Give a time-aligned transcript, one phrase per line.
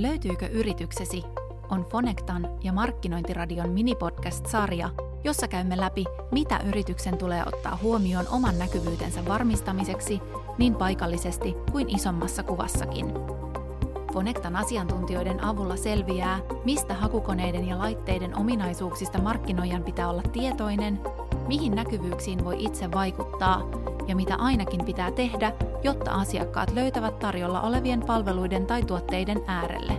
[0.00, 1.22] Löytyykö yrityksesi?
[1.70, 4.90] On Fonectan ja Markkinointiradion minipodcast-sarja,
[5.24, 10.20] jossa käymme läpi, mitä yrityksen tulee ottaa huomioon oman näkyvyytensä varmistamiseksi
[10.58, 13.06] niin paikallisesti kuin isommassa kuvassakin.
[14.12, 21.00] Fonectan asiantuntijoiden avulla selviää, mistä hakukoneiden ja laitteiden ominaisuuksista markkinoijan pitää olla tietoinen,
[21.48, 23.62] mihin näkyvyyksiin voi itse vaikuttaa
[24.10, 25.52] ja mitä ainakin pitää tehdä,
[25.82, 29.92] jotta asiakkaat löytävät tarjolla olevien palveluiden tai tuotteiden äärelle.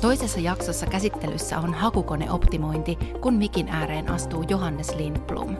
[0.00, 5.56] Toisessa jaksossa käsittelyssä on hakukoneoptimointi, kun mikin ääreen astuu Johannes Lindblom.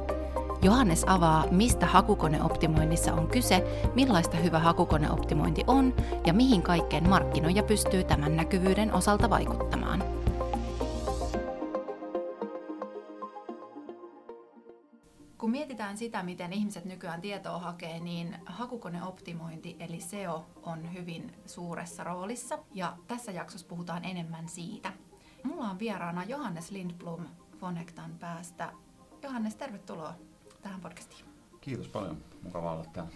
[0.62, 5.94] Johannes avaa, mistä hakukoneoptimoinnissa on kyse, millaista hyvä hakukoneoptimointi on
[6.26, 10.21] ja mihin kaikkeen markkinoija pystyy tämän näkyvyyden osalta vaikuttamaan.
[15.62, 22.58] Mietitään sitä, miten ihmiset nykyään tietoa hakee, niin hakukoneoptimointi eli SEO on hyvin suuressa roolissa
[22.74, 24.92] ja tässä jaksossa puhutaan enemmän siitä.
[25.42, 27.26] Mulla on vieraana Johannes Lindblom
[27.58, 28.72] Fonectan päästä.
[29.22, 30.14] Johannes, tervetuloa
[30.62, 31.24] tähän podcastiin.
[31.60, 33.12] Kiitos paljon, mukava olla täällä.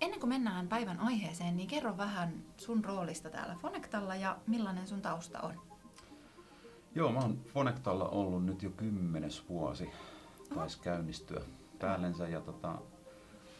[0.00, 5.02] Ennen kuin mennään päivän aiheeseen, niin kerro vähän sun roolista täällä Fonectalla ja millainen sun
[5.02, 5.54] tausta on.
[6.94, 9.90] Joo, mä oon Fonectalla ollut nyt jo kymmenes vuosi,
[10.54, 11.40] taisi käynnistyä
[11.78, 12.78] päällensä ja tota,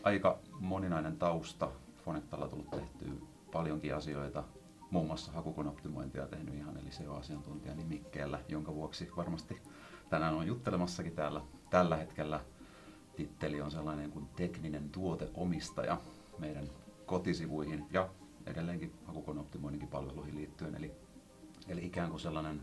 [0.02, 1.70] aika moninainen tausta.
[2.05, 3.12] Fonectalla on tullut tehtyä
[3.52, 4.44] paljonkin asioita,
[4.91, 9.62] muun muassa hakukonoptimointia tehnyt ihan eli SEO-asiantuntija nimikkeellä, jonka vuoksi varmasti
[10.11, 12.41] tänään on juttelemassakin täällä tällä hetkellä–
[13.19, 15.98] titteli on sellainen kuin tekninen tuoteomistaja
[16.39, 16.69] meidän
[17.06, 18.08] kotisivuihin ja
[18.46, 20.74] edelleenkin hakukoneen optimoinninkin palveluihin liittyen.
[20.74, 20.92] Eli,
[21.69, 22.62] eli ikään kuin sellainen,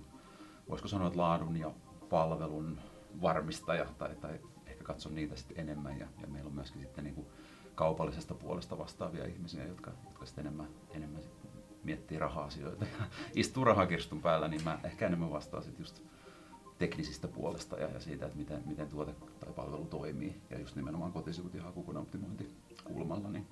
[0.70, 1.72] voisiko sanoa, että laadun ja
[2.10, 2.80] palvelun
[3.22, 4.40] varmistaja tai, tai
[4.86, 6.00] katson niitä sitten enemmän.
[6.00, 7.28] Ja, ja meillä on myöskin sitten niin kuin
[7.76, 11.32] kaupallisesta puolesta vastaavia ihmisiä, jotka, jotka sitten enemmän, enemmän sit
[11.84, 16.02] miettii raha-asioita ja istuu rahakirstun päällä, niin mä ehkä enemmän vastaan sitten just
[16.78, 20.42] teknisistä puolesta ja, ja siitä, että miten, miten tuote tai palvelu toimii.
[20.50, 22.54] Ja just nimenomaan kotisivut ja hakukoneen optimointi
[22.84, 23.30] kulmalla.
[23.30, 23.48] Niin.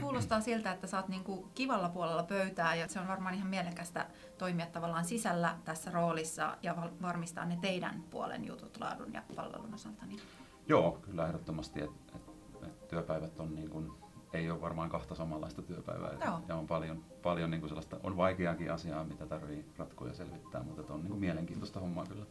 [0.00, 4.06] Kuulostaa siltä, että sä oot niinku kivalla puolella pöytää ja se on varmaan ihan mielekästä
[4.38, 10.06] toimia tavallaan sisällä tässä roolissa ja varmistaa ne teidän puolen jutut laadun ja palvelun osalta.
[10.06, 10.20] Niin.
[10.68, 12.22] Joo, kyllä ehdottomasti, että et,
[12.66, 13.92] et työpäivät on niin kuin,
[14.32, 16.12] ei ole varmaan kahta samanlaista työpäivää.
[16.24, 16.40] Joo.
[16.48, 20.62] Ja on paljon, paljon niin kuin sellaista, on vaikeakin asiaa, mitä tarvii ratkoa ja selvittää,
[20.62, 22.26] mutta on niin kuin mielenkiintoista hommaa kyllä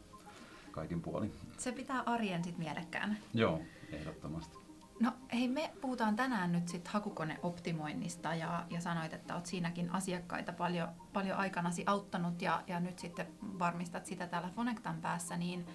[0.72, 1.34] kaikin puolin.
[1.58, 3.18] Se pitää arjen sitten mielekkään.
[3.34, 4.58] Joo, ehdottomasti.
[5.00, 10.54] No hei, me puhutaan tänään nyt sitten hakukoneoptimoinnista ja, ja sanoit, että olet siinäkin asiakkaita
[10.54, 13.28] paljon, paljon aikanasi auttanut ja, ja nyt sitten
[13.60, 15.66] varmistat sitä täällä Fonectan päässä, niin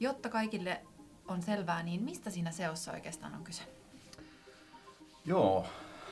[0.00, 0.80] jotta kaikille
[1.28, 3.62] on selvää, niin mistä siinä seossa oikeastaan on kyse?
[5.24, 5.66] Joo,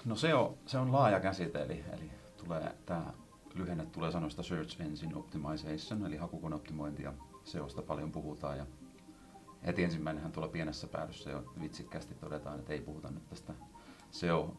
[0.04, 3.12] no se on, se on laaja käsite, eli, eli tulee, tämä
[3.54, 7.12] lyhenne tulee sanoista Search Engine Optimization, eli hakukoneoptimointi ja
[7.44, 8.66] seosta paljon puhutaan ja
[9.66, 13.53] heti ensimmäinenhän tuolla pienessä päädyssä jo vitsikkäästi todetaan, että ei puhuta nyt tästä
[14.10, 14.56] SEO,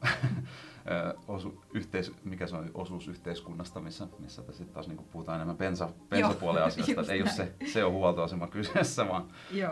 [1.27, 5.89] osu, yhteis, mikä se on osuus yhteiskunnasta, missä, missä sitten taas niin puhutaan enemmän bensa,
[6.09, 9.27] bensapuolen asioista, että ei ole se SEO-huoltoasema kyseessä, vaan,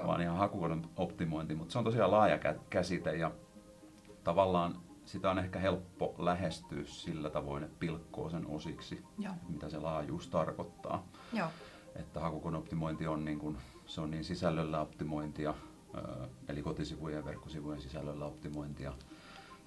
[0.08, 3.32] vaan ihan hakukodon optimointi, mutta se on tosiaan laaja käsite ja
[4.24, 4.76] tavallaan
[5.06, 9.34] sitä on ehkä helppo lähestyä sillä tavoin, että pilkkoo sen osiksi, Joo.
[9.50, 11.08] mitä se laajuus tarkoittaa.
[11.34, 11.50] Joo
[11.96, 15.54] että hakukoneoptimointi on niin, kuin, se on niin sisällöllä optimointia,
[16.48, 18.94] eli kotisivujen ja verkkosivujen sisällöllä optimointia.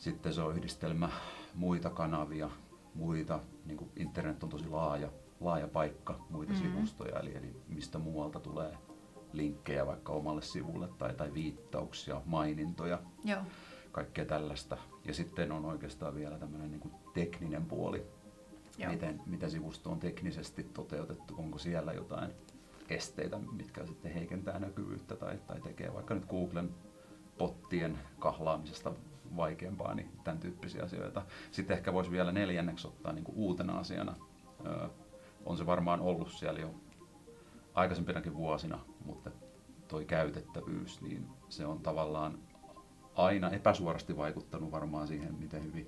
[0.03, 1.09] Sitten se on yhdistelmä
[1.55, 2.51] muita kanavia,
[2.95, 6.71] muita, niin kuin internet on tosi laaja, laaja paikka, muita mm-hmm.
[6.71, 8.79] sivustoja, eli, eli mistä muualta tulee
[9.33, 13.41] linkkejä vaikka omalle sivulle tai, tai viittauksia, mainintoja, Joo.
[13.93, 14.79] kaikkea tällaista.
[15.05, 18.07] Ja sitten on oikeastaan vielä tämmöinen niin kuin tekninen puoli,
[18.89, 22.31] miten, miten sivusto on teknisesti toteutettu, onko siellä jotain
[22.89, 26.75] esteitä, mitkä sitten heikentää näkyvyyttä tai, tai tekee vaikka nyt Googlen
[27.39, 28.93] pottien kahlaamisesta
[29.37, 31.23] vaikeampaa, niin tämän tyyppisiä asioita.
[31.51, 34.15] Sitten ehkä voisi vielä neljänneksi ottaa niin kuin uutena asiana.
[34.67, 34.89] Öö,
[35.47, 36.75] on se varmaan ollut siellä jo
[37.75, 39.31] aikaisempinakin vuosina, mutta
[39.89, 42.39] toi käytettävyys, niin se on tavallaan
[43.15, 45.87] aina epäsuorasti vaikuttanut varmaan siihen, miten hyvin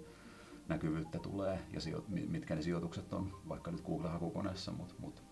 [0.68, 5.22] näkyvyyttä tulee ja sijo- mitkä ne sijoitukset on vaikka nyt Google-hakukoneessa, mutta mut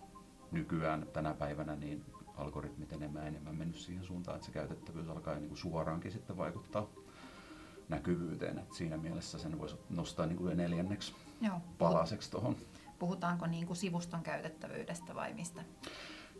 [0.53, 2.05] nykyään tänä päivänä niin
[2.37, 6.87] algoritmit enemmän enemmän mennyt siihen suuntaan, että se käytettävyys alkaa niin kuin suoraankin sitten vaikuttaa
[7.93, 8.59] näkyvyyteen.
[8.59, 11.61] Et siinä mielessä sen voisi nostaa niin kuin neljänneksi Joo.
[11.79, 12.57] palaseksi tuohon.
[12.99, 15.65] Puhutaanko niin kuin sivuston käytettävyydestä vai mistä?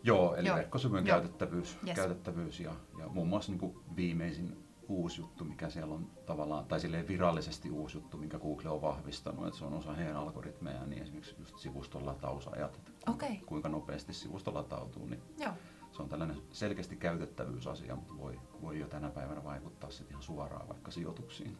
[0.03, 0.57] Joo, eli Joo.
[0.57, 1.15] verkkosivujen Joo.
[1.17, 1.95] käytettävyys, yes.
[1.95, 6.79] käytettävyys ja, ja muun muassa niin kuin viimeisin uusi juttu, mikä siellä on tavallaan, tai
[6.79, 11.01] silleen virallisesti uusi juttu, minkä Google on vahvistanut, että se on osa heidän algoritmeja, niin
[11.01, 13.37] esimerkiksi just sivuston latausajat, että Okei.
[13.45, 15.53] kuinka nopeasti sivusto latautuu, niin Joo.
[15.93, 20.67] Se on tällainen selkeästi käytettävyysasia, mutta voi, voi jo tänä päivänä vaikuttaa sitten ihan suoraan
[20.67, 21.57] vaikka sijoituksiin.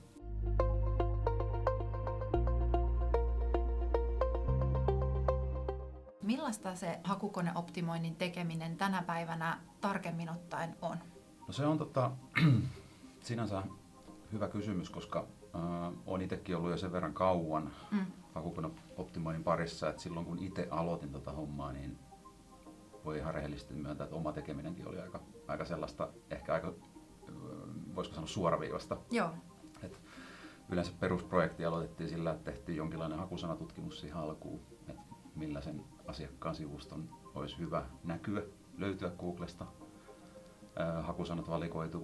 [6.22, 10.98] Millaista se hakukoneoptimoinnin tekeminen tänä päivänä tarkemmin ottaen on?
[11.48, 12.12] No se on tota,
[13.22, 13.64] sinänsä
[14.32, 15.20] hyvä kysymys, koska
[15.56, 18.06] äh, olen itsekin ollut jo sen verran kauan Mm.
[18.36, 22.00] hakukoneoptimoinnin parissa, että silloin kun itse aloitin tota hommaa, niin
[23.06, 27.36] voi ihan rehellisesti myöntää, että oma tekeminenkin oli aika, aika sellaista, ehkä aika, äh,
[27.96, 28.98] voisiko sanoa suoraviivasta.
[29.12, 29.30] Joo.
[29.84, 30.02] Et
[30.70, 35.02] yleensä perusprojekti aloitettiin sillä, että tehtiin jonkinlainen hakusanatutkimus siihen alkuun, että
[35.36, 38.42] millä sen asiakkaan sivuston olisi hyvä näkyä,
[38.78, 39.66] löytyä Googlesta.
[40.76, 42.04] Ää, Hakusanat valikoitu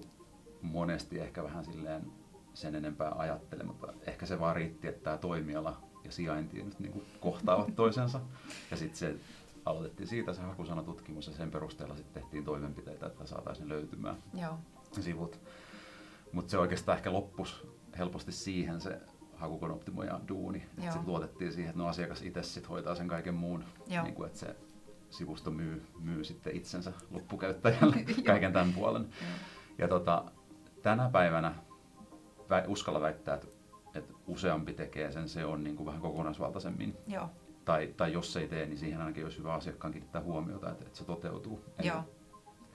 [0.62, 2.12] monesti ehkä vähän silleen
[2.54, 3.92] sen enempää ajattelematta.
[4.06, 8.20] Ehkä se vaan riitti, että tämä toimiala ja sijainti nyt niin kuin kohtaavat toisensa.
[8.70, 9.14] Ja sitten se
[9.64, 14.58] aloitettiin siitä se hakusanatutkimus ja sen perusteella sitten tehtiin toimenpiteitä, että saataisiin löytymään Joo.
[15.00, 15.40] sivut.
[16.32, 17.66] Mutta se oikeastaan ehkä loppus
[17.98, 19.00] helposti siihen se
[19.36, 20.66] hakukon optimoija duuni.
[20.80, 23.64] Sitten luotettiin siihen, että no asiakas itse sit hoitaa sen kaiken muun.
[23.86, 24.04] Joo.
[24.04, 24.56] Niin kuin, että se
[25.10, 27.96] sivusto myy, myy sitten itsensä loppukäyttäjälle
[28.26, 29.02] kaiken tämän puolen.
[29.02, 29.30] Joo.
[29.78, 30.24] Ja tota,
[30.82, 31.54] tänä päivänä
[32.50, 33.46] vä, uskalla väittää, että,
[33.94, 36.96] että useampi tekee sen, se on niin kuin vähän kokonaisvaltaisemmin.
[37.06, 37.30] Joo.
[37.70, 40.98] Tai, tai jos ei tee, niin siihen ainakin olisi hyvä asiakkaan kiinnittää huomiota, että, että
[40.98, 41.64] se toteutuu.
[41.78, 42.02] Eli Joo.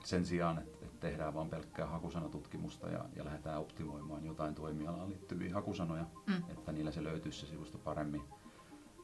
[0.04, 5.54] sen sijaan, että, että tehdään vain pelkkää hakusanatutkimusta ja, ja lähdetään optimoimaan jotain toimialaan liittyviä
[5.54, 6.34] hakusanoja, Mm.
[6.48, 8.22] että niillä se löytyisi se sivusto paremmin,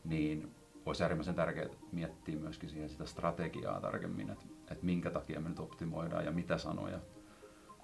[0.05, 0.55] niin
[0.87, 5.59] olisi äärimmäisen tärkeää miettiä myöskin siihen sitä strategiaa tarkemmin, että, että minkä takia me nyt
[5.61, 6.99] optimoidaan ja mitä sanoja,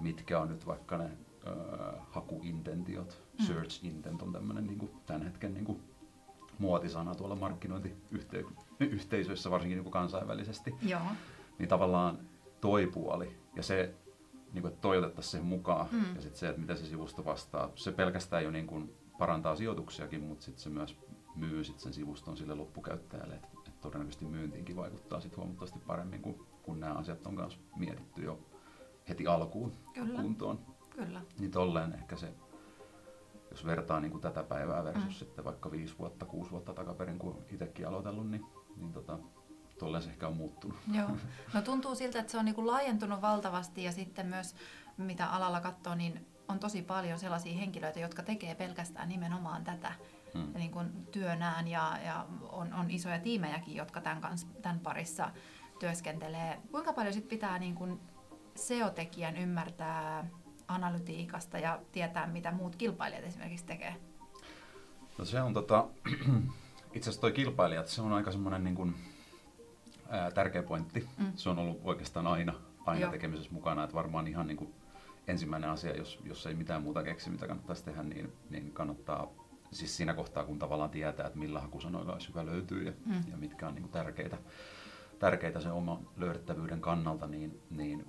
[0.00, 1.10] mitkä on nyt vaikka ne
[1.46, 1.50] ö,
[2.10, 3.44] hakuintentiot, Mm.
[3.44, 5.82] search intent on tämmöinen niin kuin tämän hetken niin kuin
[6.58, 11.00] muotisana tuolla markkinointiyhteisöissä, varsinkin niin kuin kansainvälisesti Joo.
[11.58, 12.18] niin tavallaan
[12.60, 13.94] toi puoli ja se,
[14.52, 16.14] niin kuin, että toi otettaisiin siihen mukaan Mm.
[16.16, 20.22] ja sitten se, että miten se sivusto vastaa, se pelkästään jo niin kuin parantaa sijoituksiakin,
[20.22, 20.96] mutta sitten se myös
[21.36, 26.46] myy sit sen sivuston sille loppukäyttäjälle, että et todennäköisesti myyntiinkin vaikuttaa sit huomattavasti paremmin, kun,
[26.62, 28.38] kun nämä asiat on myös mietitty jo
[29.08, 30.22] heti alkuun Kyllä.
[30.22, 30.58] kuntoon.
[30.90, 31.20] Kyllä.
[31.38, 32.32] Niin tolleen ehkä se,
[33.50, 35.10] jos vertaa niin kuin tätä päivää versus Mm.
[35.12, 38.44] sitten vaikka viisi vuotta, kuusi vuotta takaperin, kun itsekin aloitellut, niin,
[38.76, 39.18] niin tota,
[39.78, 40.76] tolleen se ehkä on muuttunut.
[40.92, 41.08] Joo.
[41.54, 44.54] No tuntuu siltä, että se on niinku laajentunut valtavasti ja sitten myös
[44.96, 49.92] mitä alalla katsoo, niin on tosi paljon sellaisia henkilöitä, jotka tekee pelkästään nimenomaan tätä
[50.34, 50.52] Mm.
[50.54, 55.30] niin kuin työnään ja, ja on, on isoja tiimejäkin, jotka tämän, kans, tämän parissa
[55.80, 56.58] työskentelee.
[56.70, 58.00] Kuinka paljon sit pitää niin kuin
[58.54, 60.26] SEO-tekijän ymmärtää
[60.68, 63.94] analytiikasta ja tietää, mitä muut kilpailijat esimerkiksi tekee?
[65.18, 65.86] No se on tota,
[66.94, 68.94] itse asiassa toi kilpailijat, se on aika semmoinen niin kuin,
[70.08, 71.08] ää, tärkeä pointti.
[71.18, 71.32] Mm.
[71.36, 72.54] Se on ollut oikeastaan aina,
[72.86, 73.10] aina Joo.
[73.10, 74.74] tekemisessä mukana, että varmaan ihan niin kuin
[75.28, 79.28] ensimmäinen asia, jos, jos ei mitään muuta keksi, mitä kannattaisi tehdä, niin, niin kannattaa
[79.72, 83.22] siis siinä kohtaa, kun tavallaan tietää, että millä hakusanoilla olisi hyvä löytyä ja, Mm.
[83.30, 84.38] ja mitkä on niin kuin tärkeitä,
[85.18, 88.06] tärkeitä sen oman löydettävyyden kannalta, niin, niin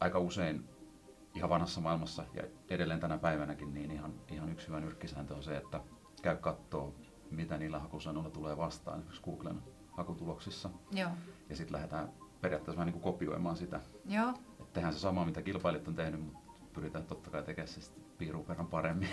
[0.00, 0.64] aika usein
[1.38, 5.56] ihan vanhassa maailmassa ja edelleen tänä päivänäkin, niin ihan, ihan yksi hyvä nyrkkisääntö on se,
[5.56, 5.80] että
[6.22, 6.94] käy kattoo,
[7.30, 10.70] mitä niillä hakusanoilla tulee vastaan esimerkiksi Googlen hakutuloksissa.
[10.92, 11.10] Joo.
[11.48, 12.08] Ja sitten lähdetään
[12.40, 13.80] periaatteessa vähän niin kuin kopioimaan sitä.
[14.06, 14.34] Joo.
[14.60, 16.38] Et tehdään se sama, mitä kilpailijat on tehnyt, mutta
[16.72, 19.08] pyritään totta kai tekemään se piirun verran paremmin.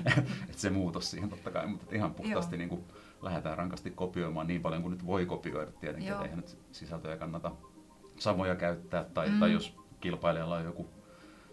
[0.50, 2.84] et se muutos siihen totta kai, mutta ihan puhtaasti niin kuin
[3.22, 6.16] lähdetään rankasti kopioimaan niin paljon kuin nyt voi kopioida tietenkin, Joo.
[6.16, 7.52] että eihän nyt sisältöjä kannata
[8.18, 9.40] samoja käyttää, tai, Mm.
[9.40, 10.88] tai jos kilpailijalla on joku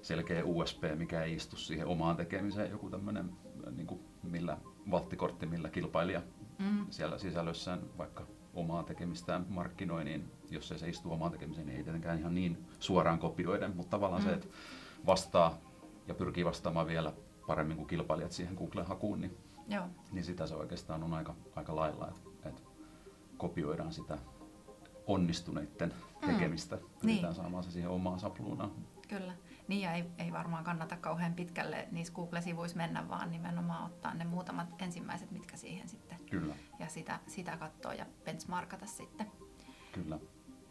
[0.08, 3.32] selkeä USB, mikä ei istu siihen omaan tekemiseen, joku tämmöinen
[3.76, 4.58] niin kuin millä
[4.92, 6.22] valttikortti, millä kilpailija
[6.60, 6.86] Mm.
[6.90, 11.84] siellä sisällössään vaikka omaa tekemistään markkinoi, niin jos ei se istu omaan tekemiseen, niin ei
[11.84, 14.28] tietenkään ihan niin suoraan kopioiden, mutta tavallaan Mm.
[14.28, 14.48] se, että
[15.06, 15.58] vastaa
[16.08, 17.14] ja pyrkii vastaamaan vielä
[17.48, 19.38] paremmin kuin kilpailijat siihen Google-hakuun, niin,
[19.70, 19.86] Joo.
[20.12, 22.62] niin sitä se oikeastaan on aika, aika lailla, että, että
[23.38, 24.18] kopioidaan sitä
[25.08, 26.28] onnistuneiden Mm.
[26.34, 27.36] tekemistä, pyritään Niin.
[27.36, 28.72] saamaan se siihen omaan sapluunaan.
[29.08, 29.34] Kyllä.
[29.68, 34.26] Niin ja ei, ei varmaan kannata kauhean pitkälle niissä Google-sivuissa mennä, vaan nimenomaan ottaa ne
[34.26, 39.32] muutamat ensimmäiset, mitkä siihen sitten, Kyllä, ja sitä, sitä katsoa ja benchmarkata sitten.
[39.92, 40.20] kyllä.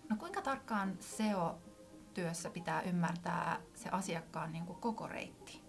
[0.08, 5.62] No kuinka tarkkaan SEO-työssä pitää ymmärtää se asiakkaan niin kuin koko reitti?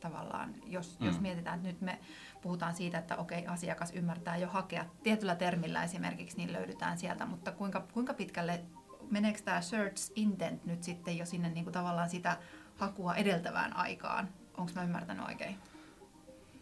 [0.00, 1.06] Tavallaan, jos, mm.
[1.06, 1.98] jos mietitään, että nyt me
[2.42, 7.52] puhutaan siitä, että okei, asiakas ymmärtää jo hakea tietyllä termillä esimerkiksi, niin löydetään sieltä, mutta
[7.52, 8.64] kuinka, kuinka pitkälle
[9.12, 12.36] meneekö tämä search intent nyt sitten jo sinne niin kuin tavallaan sitä
[12.76, 14.28] hakua edeltävään aikaan?
[14.56, 15.56] onko mä ymmärtänyt oikein?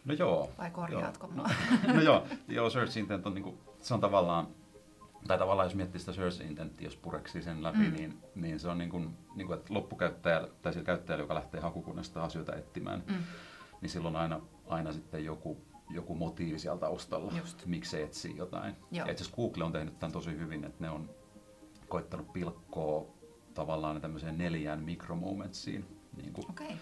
[0.05, 0.51] No joo.
[0.57, 1.35] Vai korjaatko joo.
[1.35, 1.49] mua?
[1.95, 4.47] no joo, joo search intent on, niinku, se on tavallaan,
[5.27, 7.93] tai tavallaan jos miettii sitä search intentia, jos pureksii sen läpi, mm.
[7.93, 11.61] niin, niin se on niin kuin, niin kuin, että loppukäyttäjällä, tai sillä käyttäjällä, joka lähtee
[11.61, 13.23] hakukunnasta asioita etsimään, mm.
[13.81, 15.57] niin silloin aina, aina sitten joku,
[15.89, 17.65] joku motiivi siellä taustalla, Just.
[17.65, 18.75] miksi se etsii jotain.
[18.91, 19.05] Joo.
[19.05, 21.09] Ja itse asiassa Google on tehnyt tämän tosi hyvin, että ne on
[21.91, 23.05] koittanut pilkkoa
[23.53, 25.85] tavallaan tämmöiseen neljään mikromomentsiin.
[26.17, 26.75] Niin kuin, okay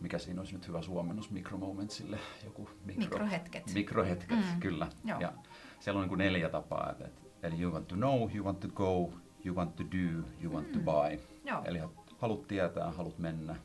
[0.00, 3.74] mikä siinä olisi nyt hyvä suomennus mikromomentsille, joku mikro, mikrohetket.
[3.74, 4.60] Mikrohetket, mm.
[4.60, 4.88] kyllä.
[5.04, 5.20] Joo.
[5.20, 5.32] Ja
[5.80, 7.08] siellä on niin kuin neljä tapaa, että,
[7.42, 9.12] eli you want to know, you want to go,
[9.44, 10.72] you want to do, you want mm.
[10.72, 11.20] to buy.
[11.44, 11.62] Joo.
[11.64, 11.80] Eli
[12.18, 13.56] haluat tietää, haluat mennä,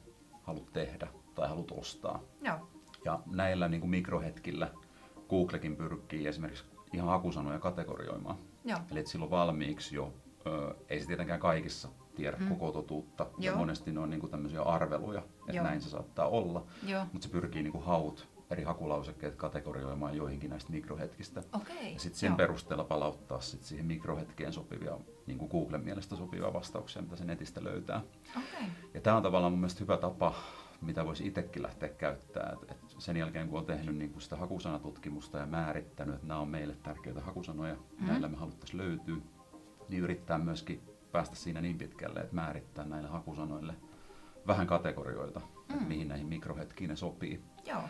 [0.41, 2.19] haluat tehdä tai haluat ostaa.
[2.41, 2.69] Joo.
[3.05, 4.71] Ja näillä niin kuin mikrohetkillä
[5.29, 8.37] Googlekin pyrkii esimerkiksi ihan hakusanoja kategorioimaan.
[8.65, 8.79] Joo.
[8.91, 10.13] Eli että silloin valmiiksi jo,
[10.47, 12.49] ö, ei se tietenkään kaikissa tiedä mm.
[12.49, 13.27] koko totuutta.
[13.37, 13.53] Joo.
[13.53, 15.63] Ja monesti ne on niin kuin tämmöisiä arveluja, että Joo.
[15.63, 16.65] näin se saattaa olla.
[17.13, 21.43] Mutta se pyrkii niin kuin haut eri hakulausekkeet kategorioimaan joihinkin näistä mikrohetkistä.
[21.53, 21.87] Okay.
[21.93, 22.37] Ja sitten sen Joo.
[22.37, 27.63] perusteella palauttaa sit siihen mikrohetkeen sopivia, niin kuin Googlen mielestä sopivia vastauksia, mitä se netistä
[27.63, 28.01] löytää.
[28.31, 28.67] Okay.
[28.93, 30.33] Ja tämä on tavallaan mun mielestä hyvä tapa,
[30.81, 32.57] mitä voisi itsekin lähteä käyttämään.
[32.63, 36.39] Et, et sen jälkeen, kun on tehnyt niin kuin sitä hakusanatutkimusta ja määrittänyt, että nämä
[36.39, 38.07] on meille tärkeitä hakusanoja, mm.
[38.07, 39.15] näillä me haluttaisiin löytyä,
[39.89, 43.73] niin yrittää myöskin päästä siinä niin pitkälle, että määrittää näille hakusanoille
[44.47, 45.73] vähän kategorioita, mm.
[45.73, 47.43] että mihin näihin mikrohetkiin ne sopii.
[47.65, 47.81] Joo.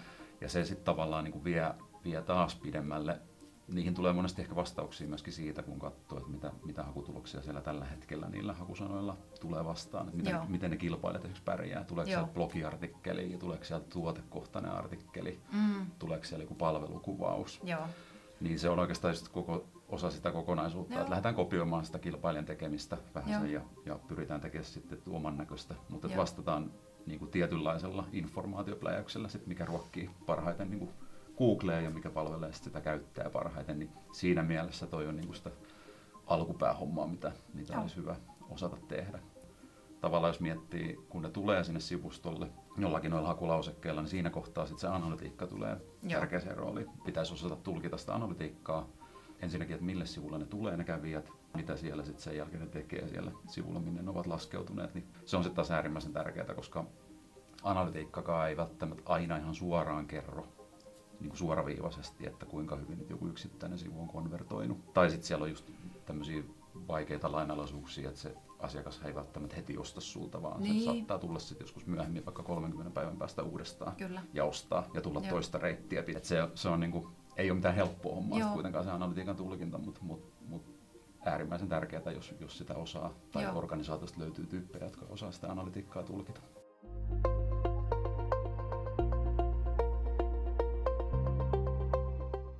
[0.42, 1.74] Ja se sitten tavallaan niin kuin vie,
[2.04, 3.20] vie taas pidemmälle.
[3.68, 7.86] Niihin tulee monesti ehkä vastauksia myöskin siitä, kun katsoo, että mitä, mitä hakutuloksia siellä tällä
[7.86, 10.06] hetkellä niillä hakusanoilla tulee vastaan.
[10.08, 11.84] Että miten, miten ne kilpailijat esimerkiksi pärjää.
[11.84, 12.20] Tuleeko Joo.
[12.20, 15.86] sieltä blogiartikkeli, tuleeko sieltä tuotekohtainen artikkeli, mm.
[16.00, 17.62] tuleeko siellä joku palvelukuvaus.
[17.64, 17.88] Joo.
[18.40, 21.02] Niin se on oikeastaan koko osa sitä kokonaisuutta, Joo.
[21.02, 25.76] että lähdetään kopioimaan sitä kilpailijan tekemistä vähän sen ja, ja pyritään tekemään sitten oman näköistä,
[25.90, 26.72] mutta vastataan
[27.06, 30.92] niin kuin tietynlaisella informaatiopläjäyksellä, sit mikä ruokkii parhaiten niin kuin
[31.38, 35.52] Googlea ja mikä palvelee sitä käyttäjää parhaiten, niin siinä mielessä toi on niin kuin sitä
[36.28, 38.16] alkupäähommaa, mitä, mitä olisi hyvä
[38.50, 39.20] osata tehdä.
[40.02, 42.48] Tavallaan jos miettii, kun ne tulee sinne sivustolle
[42.78, 46.20] jollakin noilla hakulausekkeilla, niin siinä kohtaa sitten se analytiikka tulee Joo.
[46.20, 46.90] tärkeäseen rooliin.
[47.06, 48.88] Pitäisi osata tulkita sitä analytiikkaa,
[49.42, 53.08] ensinnäkin, että mille sivulle ne tulee ne kävijät, mitä siellä sitten sen jälkeen ne tekee
[53.08, 56.86] siellä sivulla, minne ne ovat laskeutuneet, niin se on sitten taas äärimmäisen tärkeää, koska
[57.64, 60.48] analytiikkakaan ei välttämättä aina ihan suoraan kerro
[61.20, 64.94] niin kuin suoraviivaisesti, että kuinka hyvin nyt joku yksittäinen sivu on konvertoinut.
[64.94, 65.72] Tai sitten siellä on just
[66.06, 66.44] tämmöisiä
[66.88, 70.80] vaikeita lainalaisuuksia, että se asiakas ei välttämättä heti osta sulta, vaan niin.
[70.80, 74.22] se saattaa tulla sitten joskus myöhemmin, vaikka 30 päivän päästä uudestaan Kyllä.
[74.34, 75.30] ja ostaa ja tulla Joo.
[75.30, 76.04] toista reittiä.
[76.16, 78.54] Et se, se on niin kuin, ei ole mitään helppoa hommaa Joo.
[78.54, 80.72] kuitenkaan se analytiikan tulkinta, mutta, mutta, mutta
[81.26, 83.58] äärimmäisen tärkeää, jos, jos sitä osaa, tai Joo.
[83.58, 86.42] organisaatiosta löytyy tyyppejä, jotka osaa sitä analytiikkaa tulkita.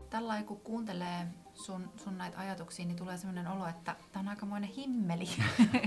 [0.10, 4.70] Tällä kun kuuntelee sun, sun näitä ajatuksia, niin tulee sellainen olo, että tämä on aikamoinen
[4.70, 5.28] himmeli.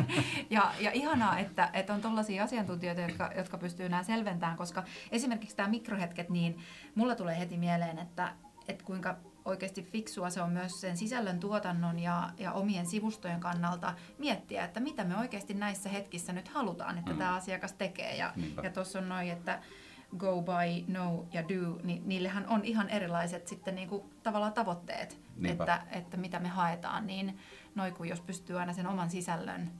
[0.50, 5.56] ja, ja ihanaa, että, että on tällaisia asiantuntijoita, jotka, jotka pystyy nämä selventämään, koska esimerkiksi
[5.56, 6.58] tämä mikrohetket, niin
[6.94, 8.34] mulla tulee heti mieleen, että,
[8.68, 13.94] että kuinka oikeasti fiksua se on myös sen sisällön tuotannon ja, ja omien sivustojen kannalta
[14.18, 17.18] miettiä, että mitä me oikeasti näissä hetkissä nyt halutaan, että mm.
[17.18, 18.16] tämä asiakas tekee.
[18.16, 19.62] Ja, ja tuossa on noin, että
[20.18, 25.82] go by, know ja do, niin niillähän on ihan erilaiset sitten niinku tavallaan tavoitteet, että,
[25.90, 27.06] että mitä me haetaan.
[27.06, 27.38] Niin
[27.74, 29.70] noin kun jos pystyy aina sen oman sisällön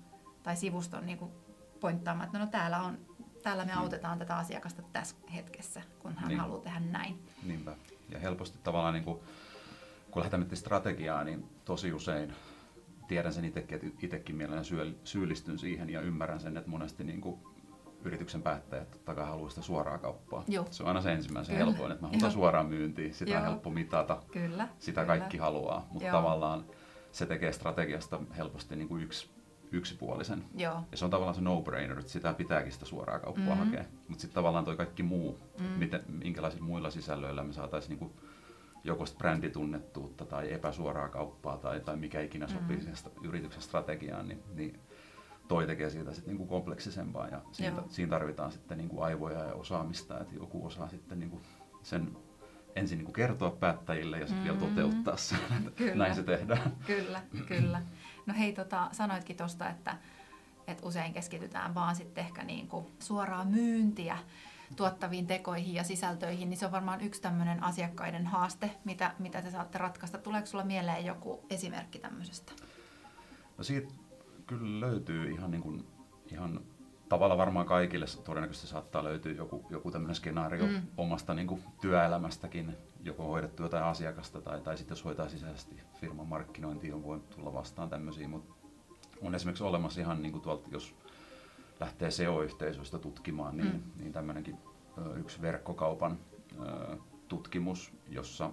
[0.43, 1.33] tai sivuston niinku
[1.81, 2.99] pointtaamaan, että no täällä, on,
[3.43, 3.79] täällä me mm.
[3.79, 6.41] autetaan tätä asiakasta tässä hetkessä, kun hän niin.
[6.41, 7.27] haluaa tehdä näin.
[7.43, 7.77] Niinpä.
[8.09, 9.19] Ja helposti tavallaan niin kuin
[10.11, 12.33] kun lähdetään miettimään strategiaa, niin tosi usein
[13.09, 17.41] tiedän sen itsekin, että itsekin mielelläni syyllistyn siihen ja ymmärrän sen, että monesti niin kuin
[18.05, 20.45] yrityksen päättäjät totta kai haluaa sitä suoraa kauppaa.
[20.49, 20.67] Joo.
[20.71, 21.71] Se on aina se ensimmäisen Kyllä.
[21.71, 23.41] helpoin, että mä haluan suoraan myyntiin, sitä Joo.
[23.41, 24.69] on helppo mitata, Kyllä.
[24.79, 25.19] sitä Kyllä.
[25.19, 26.65] kaikki haluaa, mutta tavallaan
[27.13, 29.31] se tekee strategiasta helposti niin kuin yksi,
[29.73, 30.45] yksipuolisen.
[30.57, 30.83] Joo.
[30.91, 33.65] Ja se on tavallaan se no-brainer, että sitä pitääkin sitä suoraa kauppaa mm-hmm.
[33.65, 33.85] hakea.
[34.09, 35.79] Mutta sitten tavallaan toi kaikki muu, mm-hmm.
[35.79, 38.13] miten, minkälaisilla muilla sisällöillä me saataisiin niin
[38.85, 42.83] joko bränditunnettuutta tai epäsuoraa kauppaa tai, tai mikä ikinä sopii mm.
[42.83, 44.81] hmm yrityksen strategiaan, niin, niin
[45.49, 50.21] toi tekee siitä sitten niinku kompleksisempaa ja siinä, siinä tarvitaan sitten niinku aivoja ja osaamista,
[50.21, 51.41] että joku osaa sitten niinku
[51.83, 52.17] sen
[52.77, 54.45] ensin niinku kertoa päättäjille ja sitten mm.
[54.45, 56.73] vielä toteuttaa sen, että näin se tehdään.
[56.87, 57.83] Kyllä, kyllä.
[58.29, 59.97] No hei, tota, sanoitkin tuosta, että,
[60.67, 64.19] että usein keskitytään vaan sitten ehkä niinku suoraa myyntiä
[64.77, 69.51] tuottaviin tekoihin ja sisältöihin, niin se on varmaan yksi tämmöinen asiakkaiden haaste, mitä, mitä te
[69.51, 70.19] saatte ratkaista.
[70.19, 72.53] Tuleeko sulla mieleen joku esimerkki tämmöisestä?
[73.59, 73.93] No siitä
[74.47, 75.87] kyllä löytyy ihan, niin kuin,
[76.27, 76.61] ihan
[77.09, 80.83] tavallaan varmaan kaikille todennäköisesti saattaa löytyä joku, joku tämmöinen skenaario mm.
[80.97, 86.27] omasta niin kuin, työelämästäkin, joko hoidettu jotain asiakasta tai, tai sitten jos hoitaa sisäisesti firman
[86.27, 88.55] markkinointiin, on voi tulla vastaan tämmöisiä, mutta
[89.23, 90.95] on esimerkiksi olemassa ihan niin kuin tuolta, jos
[91.81, 93.83] lähtee SEO-yhteisöistä tutkimaan, niin, mm.
[93.97, 94.59] niin tämmöinenkin
[95.17, 96.19] yksi verkkokaupan
[97.29, 98.51] tutkimus, jossa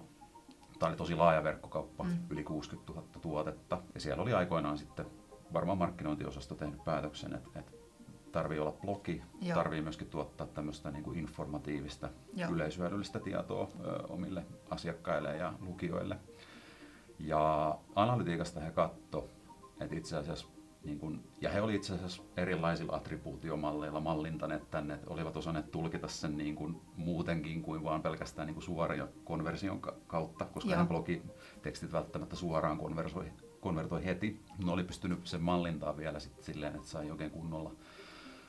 [0.78, 2.18] tämä oli tosi laaja verkkokauppa, mm.
[2.30, 3.82] yli 60 000 tuotetta.
[3.94, 5.06] Ja siellä oli aikoinaan sitten
[5.52, 7.72] varmaan markkinointiosasto tehnyt päätöksen, että, että
[8.36, 9.54] tarvii olla blogi, Joo.
[9.54, 12.50] tarvii myöskin tuottaa tämmöistä niin kuin informatiivista, Joo.
[12.50, 16.16] yleishyödyllistä tietoa ö, omille asiakkaille ja lukijoille.
[17.18, 19.28] Ja analytiikasta he katto,
[19.80, 20.46] että itse asiassa
[20.84, 26.08] niin kun, ja he olivat itse asiassa erilaisilla attribuutiomalleilla mallintaneet tänne, että olivat osanneet tulkita
[26.08, 30.86] sen niin kuin muutenkin kuin vaan pelkästään niin kuin suoria konversion kautta, koska Joo.
[30.86, 34.40] blogitekstit välttämättä suoraan konversoi, konvertoi heti.
[34.64, 37.72] Ne oli pystynyt sen mallintaa vielä sitten silleen, että sai oikein kunnolla,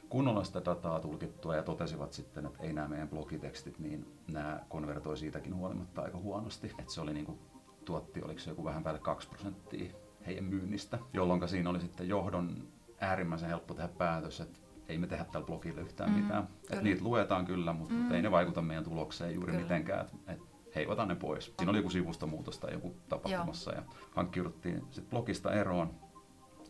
[0.10, 5.18] kunnolla sitä dataa tulkittua ja totesivat sitten, että ei nämä meidän blogitekstit, niin nämä konvertoi
[5.18, 6.72] siitäkin huolimatta aika huonosti.
[6.80, 7.40] Että se oli niin kuin,
[7.86, 9.94] tuotti, oliko se joku vähän päälle 2 prosenttia
[10.26, 12.68] heidän myynnistä, jolloin siinä oli sitten johdon
[13.00, 14.60] äärimmäisen helppo tehdä päätös, että
[14.90, 16.48] ei me tehdä tällä blogilla yhtään mm, mitään.
[16.70, 18.12] Et niitä luetaan kyllä, mutta mm.
[18.12, 19.64] ei ne vaikuta meidän tulokseen juuri kyllä.
[19.64, 20.06] mitenkään.
[20.28, 20.40] Et,
[20.76, 21.54] hei, ota ne pois.
[21.58, 23.82] Siinä oli joku sivustomuutos tai joku tapahtumassa Joo.
[23.82, 25.92] ja hankkiuduttiin sitten blogista eroon.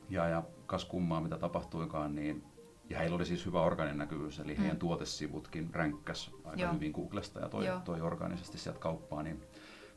[0.10, 2.44] Ja, ja kas kummaa, mitä tapahtuikaan, niin
[2.90, 4.60] ja heillä oli siis hyvä organinen näkyvyys, eli mm.
[4.60, 6.74] heidän tuotesivutkin ränkkäs aika Joo.
[6.74, 9.42] hyvin Googlesta ja toi, toi organisesti sieltä kauppaa, niin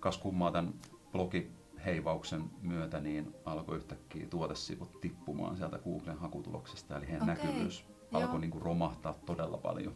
[0.01, 0.75] kas kummaa tämän
[1.13, 1.51] blogi
[1.85, 7.35] heivauksen myötä niin alkoi yhtäkkiä tuotesivut tippumaan sieltä Googlen hakutuloksesta, eli heidän okay.
[7.35, 8.23] näkyvyys Joo.
[8.23, 9.95] alkoi niin kuin romahtaa todella paljon.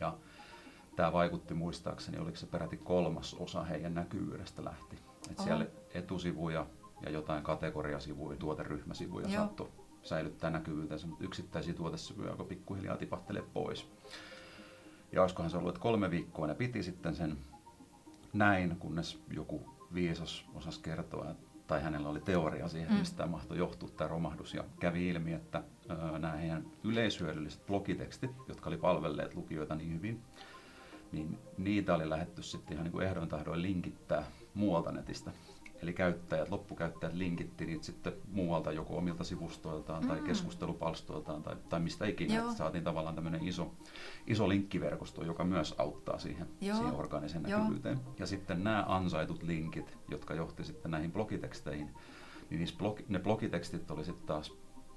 [0.00, 0.18] Ja
[0.96, 4.98] tämä vaikutti muistaakseni, oliko se peräti kolmas osa heidän näkyvyydestä lähti.
[5.30, 6.66] Et siellä etusivuja
[7.02, 9.36] ja jotain kategoriasivuja, tuoteryhmäsivuja Joo.
[9.36, 9.68] saattoi
[10.08, 13.88] säilyttää näkyvyytensä, mutta yksittäisiä tuotesivuja alkoi pikkuhiljaa tipahtelee pois.
[15.12, 17.38] Ja olisikohan se ollut, että kolme viikkoa ne piti sitten sen
[18.32, 21.34] näin, kunnes joku viisas osasi kertoa,
[21.66, 22.98] tai hänellä oli teoria siihen, mm.
[22.98, 28.30] mistä tämä mahtoi johtua tämä romahdus, ja kävi ilmi, että ää, nämä heidän yleishyödylliset blogitekstit,
[28.48, 30.22] jotka oli palvelleet lukijoita niin hyvin,
[31.12, 35.32] niin niitä oli lähetty sitten ihan niin kuin ehdoin tahdoin linkittää muualta netistä.
[35.82, 40.08] Eli käyttäjät, loppukäyttäjät linkitti niitä sitten muualta joko omilta sivustoiltaan mm.
[40.08, 42.34] tai keskustelupalstoiltaan tai, tai mistä ikinä.
[42.34, 42.52] Joo.
[42.52, 43.74] Saatiin tavallaan tämmöinen iso,
[44.26, 48.00] iso linkkiverkosto, joka myös auttaa siihen, siihen organiseen näkyvyyteen.
[48.18, 51.90] Ja sitten nämä ansaitut linkit, jotka johti sitten näihin blogiteksteihin,
[52.50, 54.52] niin blogi, ne blogitekstit oli sitten taas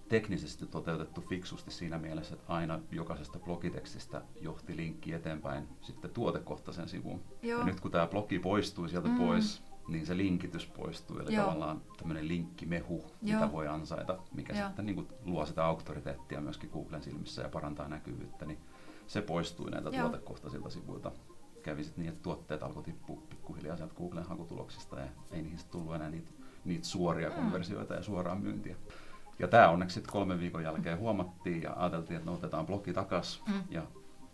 [0.09, 7.21] teknisesti toteutettu fiksusti siinä mielessä, että aina jokaisesta blogitekstistä johti linkki eteenpäin sitten tuotekohtaisen sivuun.
[7.41, 7.59] Joo.
[7.59, 9.17] Ja nyt kun tämä blogi poistui sieltä mm.
[9.17, 11.19] pois, niin se linkitys poistuu.
[11.19, 11.45] Eli Joo.
[11.45, 13.39] tavallaan tämmöinen linkkimehu, Joo.
[13.39, 14.67] mitä voi ansaita, mikä Joo.
[14.67, 18.59] sitten niin kuin luo sitä auktoriteettia myöskin Googlen silmissä ja parantaa näkyvyyttä, niin
[19.07, 20.01] se poistui näitä Joo.
[20.01, 21.11] tuotekohtaisilta sivuilta.
[21.63, 25.95] Kävi sitten niin, että tuotteet alkoi tippua pikkuhiljaa sieltä Googlen hakutuloksista ja ei niihin tullut
[25.95, 26.31] enää niitä,
[26.65, 27.35] niitä suoria mm.
[27.35, 28.75] konversioita ja suoraa myyntiä.
[29.39, 33.43] Ja tämä onneksi sitten kolmen viikon jälkeen huomattiin ja ajateltiin, että no otetaan blogi takaisin
[33.47, 33.63] mm.
[33.69, 33.83] ja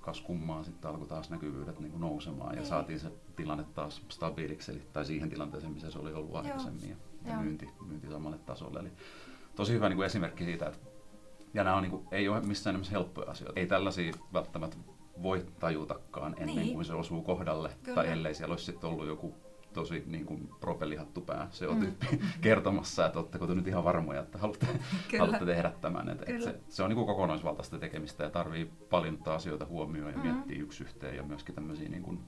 [0.05, 2.69] kas kummaa sitten alkoi taas näkyvyydet niin kuin nousemaan ja niin.
[2.69, 6.95] saatiin se tilanne taas stabiiliksi, eli, tai siihen tilanteeseen, missä se oli ollut aikaisemmin ja,
[7.25, 8.79] ja myynti, myynti samalle tasolle.
[8.79, 8.91] Eli
[9.55, 10.79] tosi hyvä niin kuin esimerkki siitä, että
[11.53, 13.59] ja nämä on, niin kuin, ei ole missään nimessä helppoja asioita.
[13.59, 14.77] Ei tällaisia välttämättä
[15.23, 16.73] voi tajutakaan ennen niin.
[16.73, 17.95] kuin se osuu kohdalle, Kyllä.
[17.95, 19.35] tai ellei siellä olisi sitten ollut joku
[19.75, 22.19] tosi niin kuin propellihattupää se on tyyppi mm.
[22.41, 24.67] kertomassa, että oletteko te nyt ihan varmoja, että haluatte,
[25.19, 26.09] haluatte tehdä tämän.
[26.09, 30.17] Et, et se, se on niin kuin kokonaisvaltaista tekemistä ja tarvii paljon asioita huomioon ja
[30.17, 30.23] mm.
[30.23, 32.19] miettiä yksi yhteen ja myöskin tämmöisiä niin kuin,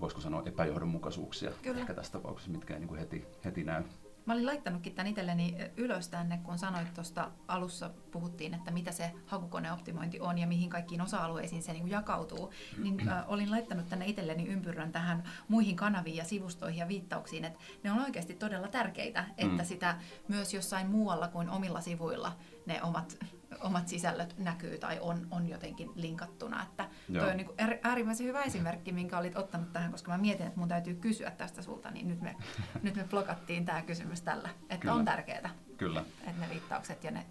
[0.00, 1.80] voisiko sanoa epäjohdonmukaisuuksia Kyllä.
[1.80, 3.82] ehkä tässä tapauksessa, mitkä ei niin kuin heti, heti näy.
[4.26, 9.12] Mä olin laittanutkin tämän itselleni ylös tänne, kun sanoit tuosta alussa, puhuttiin, että mitä se
[9.26, 12.52] hakukoneoptimointi on ja mihin kaikkiin osa-alueisiin se niin kuin jakautuu.
[12.78, 17.58] Niin äh, olin laittanut tänne itselleni ympyrän tähän muihin kanaviin ja sivustoihin ja viittauksiin, että
[17.84, 19.66] ne on oikeasti todella tärkeitä, että mm.
[19.66, 19.96] sitä
[20.28, 22.32] myös jossain muualla kuin omilla sivuilla
[22.66, 23.18] ne omat
[23.60, 26.62] omat sisällöt näkyy tai on, on jotenkin linkattuna.
[26.62, 30.58] Että toi on niin äärimmäisen hyvä esimerkki, minkä olit ottanut tähän, koska mä mietin, että
[30.58, 32.36] mun täytyy kysyä tästä sulta, niin nyt me,
[32.82, 34.94] nyt me blokattiin tämä kysymys tällä, että Kyllä.
[34.94, 36.04] on tärkeää, Kyllä.
[36.26, 37.26] että ne viittaukset ja ne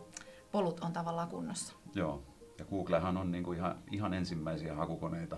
[0.52, 1.76] polut on tavallaan kunnossa.
[1.96, 2.24] Joo,
[2.60, 5.38] ja Googlehan on niin kuin ihan, ihan ensimmäisiä hakukoneita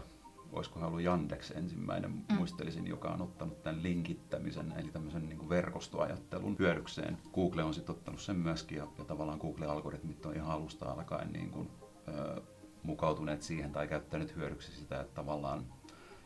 [0.52, 2.36] olisikohan ollut Yandex ensimmäinen, mm.
[2.36, 7.18] muistelisin, joka on ottanut tämän linkittämisen, eli tämmöisen niin verkostoajattelun hyödykseen.
[7.34, 11.52] Google on sitten ottanut sen myöskin, ja, ja tavallaan Google-algoritmit on ihan alusta alkaen niin
[11.52, 11.70] kuin,
[12.08, 12.42] ö,
[12.84, 15.66] mukautuneet siihen tai käyttäneet hyödyksi sitä, että tavallaan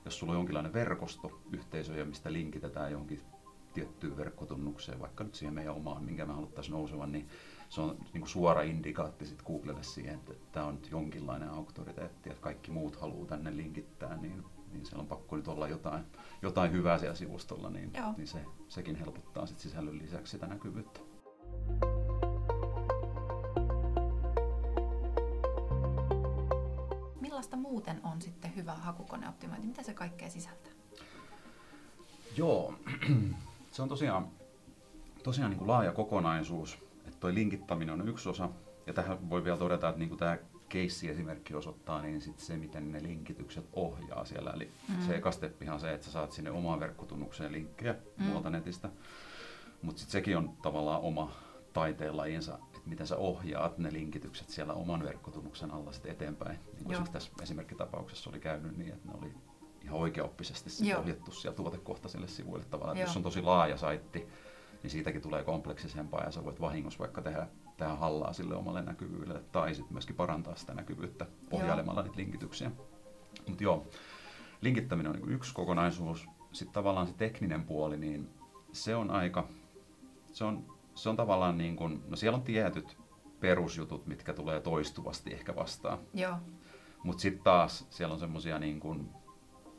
[0.05, 3.21] jos sulla on jonkinlainen verkosto, yhteisöjä, mistä linkitetään johonkin
[3.75, 7.27] tiettyyn verkkotunnukseen, vaikka nyt siihen meidän omaan, minkä me haluttaisiin nousevan, niin
[7.69, 12.29] se on niin kuin suora indikaatti sit Googlelle siihen, että tämä on nyt jonkinlainen auktoriteetti,
[12.29, 16.03] että kaikki muut haluaa tänne linkittää, niin, niin siellä on pakko nyt olla jotain,
[16.41, 20.99] jotain hyvää siellä sivustolla, niin, niin se, sekin helpottaa sit sisällön lisäksi sitä näkyvyyttä.
[27.21, 29.67] Millaista muuten on sitten hyvä hakukoneoptimointi?
[29.67, 30.71] Mitä se kaikkea sisältää?
[32.38, 32.73] Joo,
[33.75, 34.27] se on tosiaan,
[35.23, 36.77] tosiaan niin kuin laaja kokonaisuus.
[37.05, 38.49] Että toi linkittäminen on yksi osa.
[38.88, 40.38] Ja tähän voi vielä todeta, että niin kuin tämä
[40.69, 44.51] keissi-esimerkki osoittaa, niin sit se, miten ne linkitykset ohjaa siellä.
[44.51, 45.05] Eli mm.
[45.05, 48.23] se eka steppihan on se, että sä saat sinne omaan verkkotunnukseen linkkejä mm.
[48.23, 48.89] muualta netistä.
[49.81, 51.31] Mutta sitten sekin on tavallaan oma
[51.73, 56.59] taiteenlajinsa, että miten sä ohjaat ne linkitykset siellä oman verkkotunnuksen alla sitten eteenpäin.
[56.73, 59.33] Niin kuin tässä esimerkkitapauksessa oli käynyt niin, että ne oli
[59.86, 62.98] ihan oikeaoppisesti ohjattu siellä tuotekohtaisille sivuille tavallaan.
[62.98, 64.28] Jos on tosi laaja saitti,
[64.84, 69.43] niin siitäkin tulee kompleksisempaa ja sä voit vahingossa vaikka tehdä, tehdä hallaa sille omalle näkyvyydelle
[69.52, 72.71] tai sitten myöskin parantaa sitä näkyvyyttä ohjailemalla niitä linkityksiä.
[73.48, 73.88] Mutta joo,
[74.62, 76.26] linkittäminen on niin yksi kokonaisuus.
[76.52, 78.30] Sitten tavallaan se tekninen puoli, niin
[78.71, 79.48] se on aika,
[80.34, 82.98] se on, se on tavallaan niin kuin, no siellä on tietyt
[83.39, 86.00] perusjutut, mitkä tulee toistuvasti ehkä vastaan.
[86.13, 86.36] Joo.
[87.04, 89.10] Mutta sitten taas siellä on semmoisia niin kuin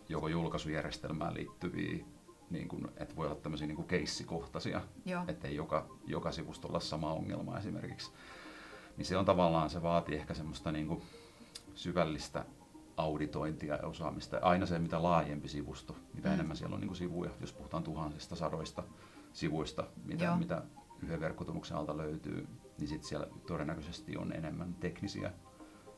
[0.08, 2.04] joko julkaisujärjestelmään liittyviä,
[2.50, 4.80] niin kuin, että voi olla tämmöisiä niin kuin keissikohtaisia,
[5.28, 8.12] ettei joka, joka sivustolla ole sama ongelma esimerkiksi.
[8.96, 11.02] Niin se on tavallaan, se vaatii ehkä semmoista niin kuin
[11.74, 12.44] syvällistä
[12.96, 14.38] auditointia ja osaamista.
[14.42, 16.34] Aina se, mitä laajempi sivusto, mitä mm.
[16.34, 18.82] enemmän siellä on niin kuin sivuja, jos puhutaan tuhansista, sadoista
[19.32, 20.62] sivuista, mitä, mitä
[21.02, 25.32] yhden verkkotunnuksen alta löytyy, niin sitten siellä todennäköisesti on enemmän teknisiä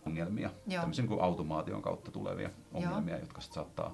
[0.07, 0.81] ongelmia, Joo.
[0.81, 3.21] tämmöisiä niin kuin automaation kautta tulevia ongelmia, Joo.
[3.21, 3.93] jotka sit saattaa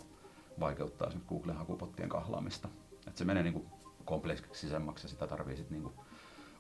[0.60, 2.68] vaikeuttaa esimerkiksi Googlen hakupottien kahlaamista.
[3.06, 3.66] Et se menee niin kuin
[4.04, 5.94] kompleksisemmaksi ja sitä tarvii sit niin kuin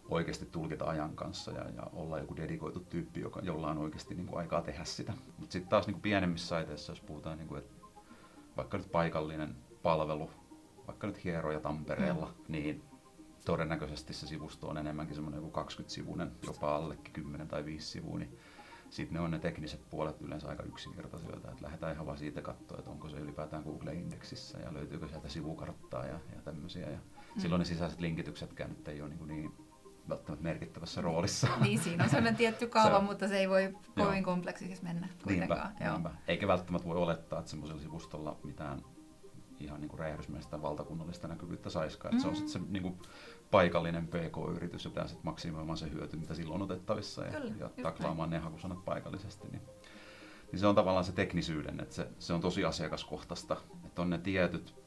[0.08, 4.26] oikeasti tulkita ajan kanssa ja, ja olla joku dedikoitu tyyppi, joka, jolla on oikeasti niin
[4.26, 5.12] kuin aikaa tehdä sitä.
[5.38, 7.74] Mutta sitten taas niin kuin pienemmissä saiteissa, jos puhutaan, niin kuin, että
[8.56, 10.30] vaikka nyt paikallinen palvelu,
[10.86, 12.44] vaikka nyt hieroja Tampereella, mm.
[12.48, 12.82] niin
[13.44, 18.38] todennäköisesti se sivusto on enemmänkin semmoinen joku 20-sivuinen, jopa allekin 10 tai 5 sivua, niin
[18.90, 22.78] sitten ne on ne tekniset puolet yleensä aika yksinkertaisia, että lähdetään ihan vaan siitä katsoa,
[22.78, 26.90] että onko se ylipäätään Google-indeksissä ja löytyykö sieltä sivukarttaa ja, ja tämmöisiä.
[26.90, 27.40] Ja mm.
[27.40, 29.52] Silloin ne sisäiset linkityksetkään nyt ei ole niin, niin
[30.08, 31.48] välttämättä merkittävässä roolissa.
[31.64, 34.24] Niin, siinä on sellainen tietty kaava, se, mutta se ei voi kovin joo.
[34.24, 35.68] kompleksisesti mennä kuitenkaan.
[35.68, 36.10] Niinpä, niinpä.
[36.28, 38.82] Eikä välttämättä voi olettaa, että semmoisella sivustolla mitään
[39.64, 42.14] ihan niin räjähdysmäistä valtakunnallista näkyvyyttä saisikaan.
[42.14, 42.20] Mm.
[42.20, 42.98] se on sitten se niin kuin,
[43.50, 48.30] paikallinen PK-yritys pitää sitten maksimoimaan se hyöty, mitä silloin on otettavissa ja, Kyllä, ja taklaamaan
[48.30, 49.48] ne hakusanat paikallisesti.
[49.48, 49.62] Niin,
[50.52, 54.18] niin se on tavallaan se teknisyyden, että se, se on tosi asiakaskohtaista, että on ne
[54.18, 54.84] tietyt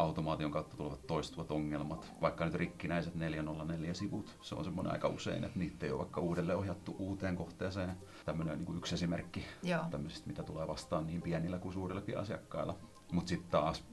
[0.00, 5.58] automaation kautta tulevat toistuvat ongelmat, vaikka nyt rikkinäiset 404-sivut, se on semmoinen aika usein, että
[5.58, 7.96] niitä ei ole vaikka uudelleen ohjattu uuteen kohteeseen.
[8.24, 9.84] Tämmöinen niin kuin yksi esimerkki Joo.
[9.90, 12.76] tämmöisistä, mitä tulee vastaan niin pienillä kuin suurillakin asiakkailla.
[13.12, 13.84] Mutta sitten taas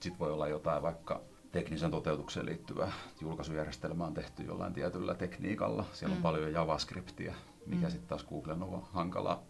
[0.00, 1.20] sit voi olla jotain vaikka
[1.52, 5.84] teknisen toteutukseen liittyvää julkaisujärjestelmä on tehty jollain tietyllä tekniikalla.
[5.92, 6.22] Siellä on mm.
[6.22, 7.34] paljon JavaScriptia,
[7.66, 7.90] mikä mm.
[7.90, 9.42] sitten taas Googlen on hankala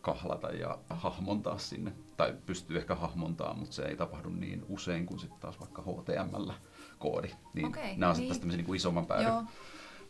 [0.00, 1.92] kahlata ja hahmontaa sinne.
[2.16, 7.30] Tai pystyy ehkä hahmontaa, mutta se ei tapahdu niin usein kuin sitten taas vaikka HTML-koodi.
[7.54, 8.40] Niin okay, nämä on sitten niin.
[8.40, 9.44] tämmöisiä niin isomman päädyn Joo.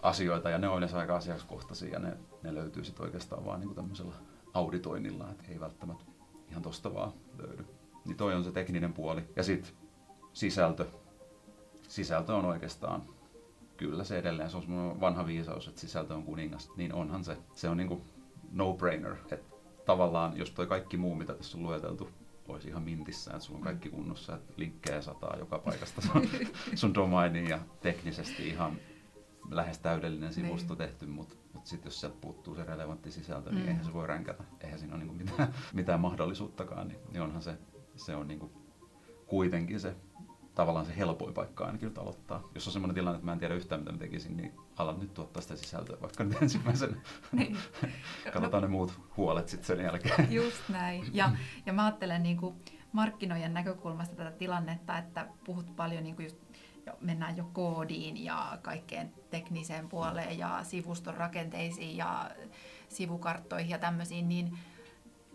[0.02, 3.74] asioita ja ne on yleensä aika asiakaskohtaisia ja ne, ne löytyy sitten oikeastaan vaan niin
[3.74, 4.14] tämmöisellä
[4.54, 6.04] auditoinnilla, että ei välttämättä
[6.50, 7.64] ihan tosta vaan löydy.
[8.04, 9.22] Niin toi on se tekninen puoli.
[9.36, 9.72] Ja sitten
[10.38, 10.86] sisältö,
[11.88, 13.02] sisältö on oikeastaan,
[13.76, 17.36] kyllä se edelleen, se on semmoinen vanha viisaus, että sisältö on kuningas, niin onhan se.
[17.54, 18.02] Se on niinku
[18.52, 22.10] no-brainer, että tavallaan jos toi kaikki muu, mitä tässä on lueteltu,
[22.48, 26.28] olisi ihan mintissä, että sulla on kaikki kunnossa, että linkkejä sataa joka paikasta sun,
[26.74, 28.76] sun domainiin ja teknisesti ihan
[29.50, 30.78] lähes täydellinen sivusto niin.
[30.78, 33.68] tehty, mutta mut sitten jos sieltä puuttuu se relevantti sisältö, niin mm.
[33.68, 37.58] eihän se voi ränkätä, eihän siinä ole niinku mitään, mitään mahdollisuuttakaan, niin, niin onhan se,
[37.96, 38.52] se on niinku
[39.26, 39.96] kuitenkin se
[40.58, 42.48] tavallaan se helpoin paikka ainakin nyt aloittaa.
[42.54, 45.14] Jos on sellainen tilanne, että mä en tiedä yhtään mitä mä tekisin, niin alan nyt
[45.14, 47.02] tuottaa sitä sisältöä vaikka nyt ensimmäisen.
[47.32, 47.56] niin.
[48.32, 50.32] Katsotaan no, ne muut huolet sitten sen jälkeen.
[50.42, 51.10] Just näin.
[51.12, 51.30] Ja,
[51.66, 52.54] ja mä ajattelen niin kuin
[52.92, 56.36] markkinoiden näkökulmasta tätä tilannetta, että puhut paljon niin kuin just
[56.86, 62.30] jo, mennään jo koodiin ja kaikkeen tekniseen puoleen ja sivuston rakenteisiin ja
[62.88, 64.58] sivukarttoihin ja tämmöisiin, niin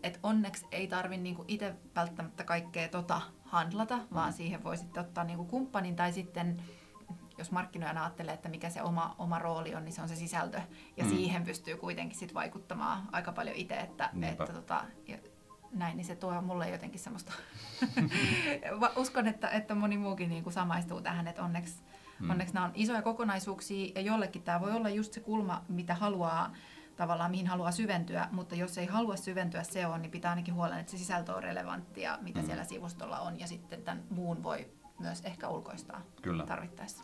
[0.04, 4.36] et onneksi ei tarvi niinku itse välttämättä kaikkea tota handlata, vaan mm.
[4.36, 6.62] siihen voi sitten ottaa niinku kumppanin tai sitten
[7.38, 10.62] jos markkinoijana ajattelee, että mikä se oma, oma rooli on, niin se on se sisältö.
[10.98, 11.10] Ja mm.
[11.10, 14.84] siihen pystyy kuitenkin sit vaikuttamaan aika paljon itse, että, että tota,
[15.72, 17.34] näin, niin se tuo mulle jotenkin semmoista...
[18.96, 21.84] Uskon, että, että moni muukin niin kuin samaistuu tähän, että onneksi,
[22.20, 22.30] Mm.
[22.30, 26.54] Onneksi nämä on isoja kokonaisuuksia ja jollekin tämä voi olla just se kulma, mitä haluaa
[26.96, 30.92] tavallaan mihin haluaa syventyä, mutta jos ei halua syventyä SEOon, niin pitää ainakin huolen, että
[30.92, 32.46] se sisältö on relevanttia, mitä mm.
[32.46, 34.68] siellä sivustolla on, ja sitten tämän muun voi
[35.00, 36.46] myös ehkä ulkoistaa Kyllä.
[36.46, 37.04] tarvittaessa.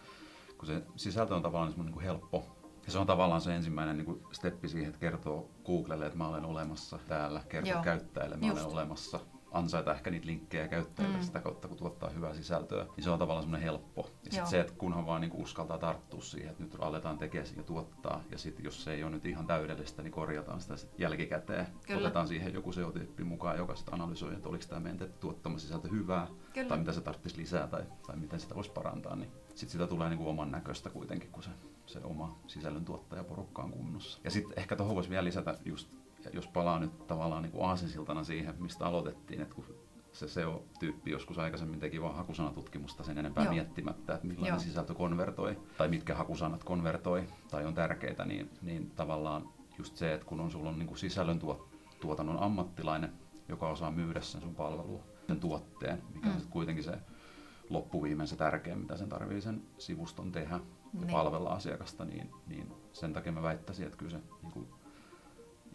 [0.57, 2.45] Kun se sisältö on tavallaan niin kuin helppo,
[2.85, 6.27] ja se on tavallaan se ensimmäinen niin kuin steppi siihen, että kertoo Googlelle, että mä
[6.27, 8.61] olen olemassa täällä, kertoo käyttäjälle, mä Just.
[8.61, 9.19] olen olemassa
[9.51, 11.23] ansaita ehkä niitä linkkejä käyttäjille mm.
[11.23, 14.09] sitä kautta, kun tuottaa hyvää sisältöä, niin se on tavallaan semmoinen helppo.
[14.25, 17.63] Ja sitten se, että kunhan vaan niinku uskaltaa tarttua siihen, että nyt aletaan tekemään ja
[17.63, 21.67] tuottaa, ja sitten jos se ei ole nyt ihan täydellistä, niin korjataan sitä sit jälkikäteen.
[21.87, 22.01] Kyllä.
[22.01, 26.27] Otetaan siihen joku seotyyppi mukaan, joka sitten analysoi, että oliko tämä meidän tuottama sisältö hyvää,
[26.53, 26.69] Kyllä.
[26.69, 30.09] tai mitä se tarvitsisi lisää, tai, tai miten sitä voisi parantaa, niin sitten sitä tulee
[30.09, 31.49] niinku oman näköistä kuitenkin, kun se,
[31.85, 34.19] se oma sisällön tuottajaporukka on kunnossa.
[34.23, 35.98] Ja sitten ehkä tuohon voisi vielä lisätä just
[36.33, 39.65] jos palaa nyt tavallaan niin kuin aasinsiltana siihen, mistä aloitettiin, että kun
[40.11, 43.53] se SEO-tyyppi joskus aikaisemmin teki vaan hakusanatutkimusta sen enempää Joo.
[43.53, 44.59] miettimättä, että millainen Joo.
[44.59, 50.25] sisältö konvertoi tai mitkä hakusanat konvertoi tai on tärkeitä, niin, niin tavallaan just se, että
[50.25, 51.39] kun on sulla on niin kuin sisällön
[52.01, 53.13] tuotannon ammattilainen,
[53.47, 56.35] joka osaa myydä sen sun palvelun, sen tuotteen, mikä mm.
[56.35, 56.99] on kuitenkin se
[57.69, 60.59] loppuviimein se tärkein, mitä sen tarvii sen sivuston tehdä ja
[60.93, 61.11] niin.
[61.11, 64.67] palvella asiakasta, niin, niin sen takia mä väittäisin, että kyllä se niin kuin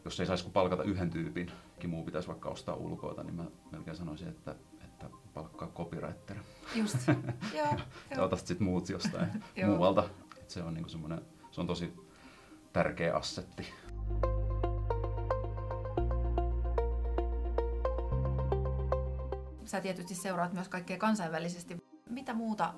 [0.04, 1.50] jos ei saisi palkata yhden tyypin,
[1.86, 6.36] muu pitäisi vaikka ostaa ulkoilta, niin mä melkein sanoisin, että, että palkkaa copywriter.
[6.74, 6.96] Just,
[7.58, 7.76] joo.
[8.10, 10.08] ja otat sitten muut jostain muualta.
[10.36, 10.90] Et se on niinku
[11.50, 11.92] se on tosi
[12.72, 13.66] tärkeä assetti.
[19.64, 21.76] Sä tietysti seuraat myös kaikkea kansainvälisesti.
[22.10, 22.74] Mitä muuta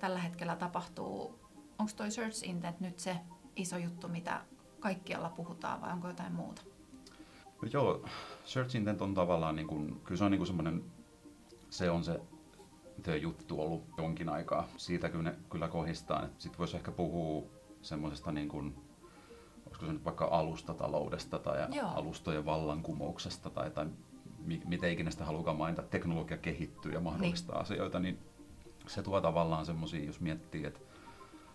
[0.00, 1.40] tällä hetkellä tapahtuu?
[1.78, 3.16] Onko toi Search Intent nyt se
[3.56, 4.44] iso juttu, mitä
[4.82, 6.62] kaikkialla puhutaan vai onko jotain muuta?
[7.62, 8.04] No joo,
[8.44, 10.84] search intent on tavallaan, niin kuin, kyllä se on niin semmoinen,
[11.70, 12.20] se on se
[13.02, 14.68] the juttu ollut jonkin aikaa.
[14.76, 16.30] Siitä kyllä, kyllä kohistaan.
[16.38, 17.42] Sitten voisi ehkä puhua
[17.82, 18.74] semmoisesta niin kuin,
[19.66, 21.88] olisiko se nyt vaikka alustataloudesta tai Joo.
[21.88, 23.86] alustojen vallankumouksesta tai, tai
[24.64, 27.62] miten ikinä sitä halukaan mainita, teknologia kehittyy ja mahdollistaa niin.
[27.62, 28.18] asioita, niin
[28.86, 30.80] se tuo tavallaan semmoisia, jos miettii, että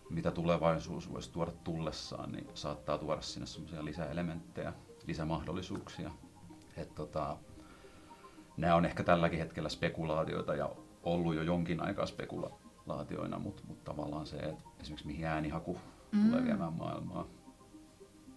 [0.09, 4.73] mitä tulevaisuus voisi tuoda tullessaan, niin saattaa tuoda sinne semmoisia lisäelementtejä,
[5.07, 6.11] lisämahdollisuuksia.
[6.77, 7.37] Et tota,
[8.57, 10.69] nämä on ehkä tälläkin hetkellä spekulaatioita ja
[11.03, 15.77] ollut jo jonkin aikaa spekulaatioina, mutta, mutta tavallaan se, että esimerkiksi mihin äänihaku
[16.11, 16.25] mm.
[16.25, 17.27] tulee viemään maailmaa,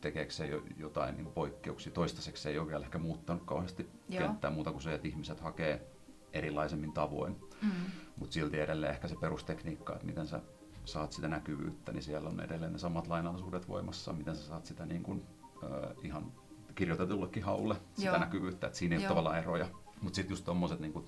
[0.00, 1.92] tekeekö se jo jotain niin poikkeuksia.
[1.92, 4.22] Toistaiseksi se ei ole vielä ehkä muuttanut kauheasti Joo.
[4.22, 5.86] kenttää muuta kuin se, että ihmiset hakee
[6.32, 7.36] erilaisemmin tavoin.
[7.62, 7.70] Mm.
[8.16, 10.40] Mutta silti edelleen ehkä se perustekniikka, että miten sä
[10.84, 14.86] saat sitä näkyvyyttä, niin siellä on edelleen ne samat lainalaisuudet voimassa, miten sä saat sitä
[14.86, 15.22] niin kuin,
[15.64, 15.70] äh,
[16.02, 16.32] ihan
[16.74, 18.18] kirjoitetullekin haulle sitä Joo.
[18.18, 19.08] näkyvyyttä, että siinä ei Joo.
[19.08, 19.68] ole tavallaan eroja.
[20.02, 21.04] Mutta sitten just tuommoiset niin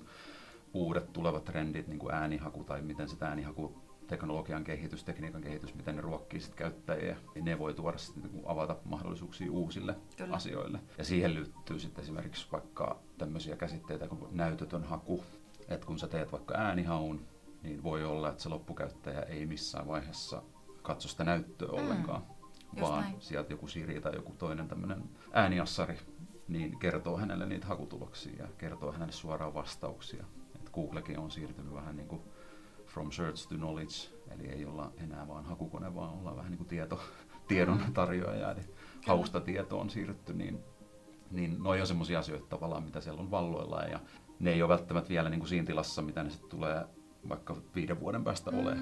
[0.73, 5.95] uudet tulevat trendit, niin kuin äänihaku tai miten sitä äänihaku teknologian kehitys, tekniikan kehitys, miten
[5.95, 10.35] ne ruokkii sit käyttäjiä, niin ne voi tuoda sit, niin avata mahdollisuuksia uusille Kyllä.
[10.35, 10.79] asioille.
[10.97, 15.23] Ja siihen liittyy sitten esimerkiksi vaikka tämmöisiä käsitteitä kuin näytötön haku,
[15.67, 17.25] että kun sä teet vaikka äänihaun,
[17.63, 20.41] niin voi olla, että se loppukäyttäjä ei missään vaiheessa
[20.81, 21.73] katso sitä näyttöä mm.
[21.73, 22.23] ollenkaan,
[22.81, 23.15] vaan näin.
[23.19, 25.99] sieltä joku Siri tai joku toinen tämmöinen ääniassari
[26.47, 30.25] niin kertoo hänelle niitä hakutuloksia ja kertoo hänelle suoraan vastauksia.
[30.55, 32.21] Et Googlekin on siirtynyt vähän niin kuin
[32.85, 33.93] from search to knowledge,
[34.31, 36.99] eli ei olla enää vaan hakukone, vaan ollaan vähän niin kuin tieto,
[37.47, 37.93] tiedon mm.
[37.93, 38.61] tarjoaja, eli
[39.07, 40.59] hausta tietoon on siirrytty, niin,
[41.31, 43.99] niin noi on semmoisia asioita tavallaan, mitä siellä on valloillaan, ja
[44.39, 46.85] ne ei ole välttämättä vielä niin kuin siinä tilassa, mitä ne sitten tulee
[47.29, 48.59] vaikka viiden vuoden päästä mm.
[48.59, 48.77] ole,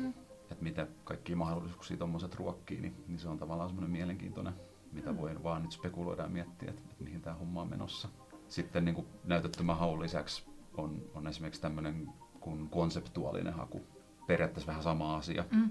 [0.52, 4.54] että miten kaikki mahdollisuuksia tuommoiset ruokkii, niin, niin se on tavallaan semmoinen mielenkiintoinen,
[4.92, 5.18] mitä mm.
[5.18, 8.10] voi vaan nyt spekuloida ja miettiä, että, että mihin tämä homma on menossa.
[8.48, 10.44] Sitten niin näytettömän haun lisäksi
[10.78, 13.82] on, on esimerkiksi tämmöinen kuin konseptuaalinen haku.
[14.28, 15.70] Periaatteessa vähän sama asia, mm.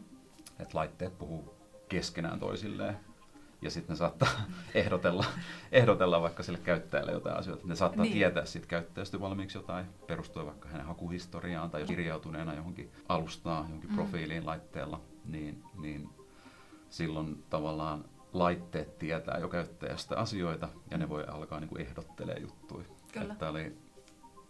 [0.58, 1.54] että laitteet puhuu
[1.88, 2.96] keskenään toisilleen
[3.62, 4.28] ja sitten ne saattaa
[4.74, 5.24] ehdotella,
[5.72, 7.66] ehdotella vaikka sille käyttäjälle jotain asioita.
[7.66, 8.12] Ne saattaa niin.
[8.12, 13.96] tietää siitä käyttäjästä valmiiksi jotain, perustuen vaikka hänen hakuhistoriaan tai kirjautuneena johonkin alustaan, johonkin mm.
[13.96, 16.08] profiiliin laitteella, niin, niin
[16.88, 22.84] silloin tavallaan laitteet tietää jo käyttäjästä asioita ja ne voi alkaa niin kuin ehdottelee juttuja.
[23.12, 23.32] Kyllä.
[23.32, 23.76] Että oli,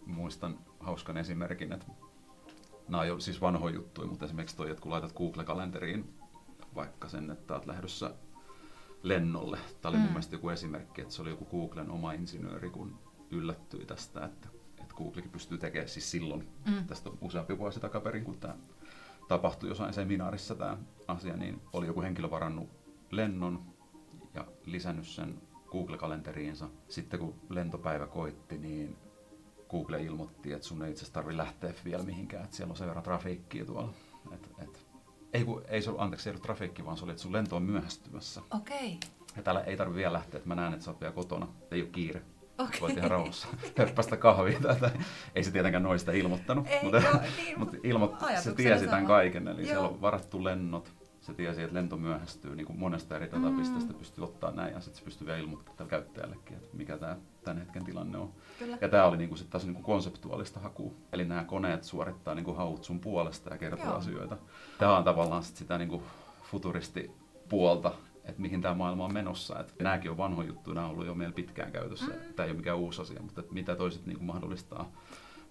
[0.05, 1.85] muistan hauskan esimerkin, että
[2.87, 6.13] nämä on jo siis vanhoja juttuja, mutta esimerkiksi toi, että kun laitat Google-kalenteriin
[6.75, 8.11] vaikka sen, että olet lähdössä
[9.03, 9.57] lennolle.
[9.81, 10.03] Tämä oli mm.
[10.03, 12.99] mun mielestä joku esimerkki, että se oli joku Googlen oma insinööri, kun
[13.31, 14.47] yllättyi tästä, että,
[14.81, 16.87] että Googlekin pystyy tekemään siis silloin, mm.
[16.87, 18.55] tästä on useampi vuosi takaperin, kun tämä
[19.27, 22.69] tapahtui jossain seminaarissa tämä asia, niin oli joku henkilö varannut
[23.11, 23.65] lennon
[24.33, 26.69] ja lisännyt sen Google-kalenteriinsa.
[26.87, 28.97] Sitten kun lentopäivä koitti, niin
[29.69, 32.87] Google ilmoitti, että sun ei itse asiassa tarvitse lähteä vielä mihinkään, että siellä on sen
[32.87, 33.93] verran trafiikkiä tuolla.
[34.31, 34.90] Et, et
[35.33, 37.55] Ei, kun, ei se ollut, anteeksi, ei ollut trafiikki, vaan se oli, että sun lento
[37.55, 38.41] on myöhästymässä.
[38.51, 38.99] Okei.
[39.35, 41.47] Ja täällä ei tarvitse vielä lähteä, että mä näen, että sä oot vielä kotona.
[41.71, 42.21] Ei ole kiire.
[42.57, 42.81] Okei.
[42.81, 44.59] Voit ihan rauhassa hörppästä kahvia.
[44.59, 44.91] Tai,
[45.35, 49.05] ei se tietenkään noista ilmoittanut, Ei, mutta, joo, niin, mutta mut ilmo, se tiesi tämän
[49.05, 49.47] kaiken.
[49.47, 49.67] Eli Joo.
[49.67, 50.93] siellä on varattu lennot.
[51.21, 53.99] Se tiesi, että lento myöhästyy niin kuin monesta eri datapisteestä, Mm.
[53.99, 57.85] pystyy ottaa näin ja sitten se pystyy vielä ilmoittamaan käyttäjällekin, että mikä tämä tämän hetken
[57.85, 58.31] tilanne on.
[58.59, 58.77] Kyllä.
[58.81, 60.91] Ja tämä oli niinku sit taas niinku konseptuaalista hakua.
[61.13, 63.95] Eli nämä koneet suorittaa niinku haut sun puolesta ja kertoo Joo.
[63.95, 64.37] asioita.
[64.77, 66.03] Tämä on tavallaan sit sitä niinku
[66.43, 67.91] futuristipuolta,
[68.25, 69.59] että mihin tämä maailma on menossa.
[69.59, 72.05] Et nämäkin on vanhoja juttuja, nämä on ollut jo meillä pitkään käytössä.
[72.05, 72.33] Mm.
[72.35, 74.91] Tämä ei ole mikään uusi asia, mutta et mitä toiset niinku mahdollistaa,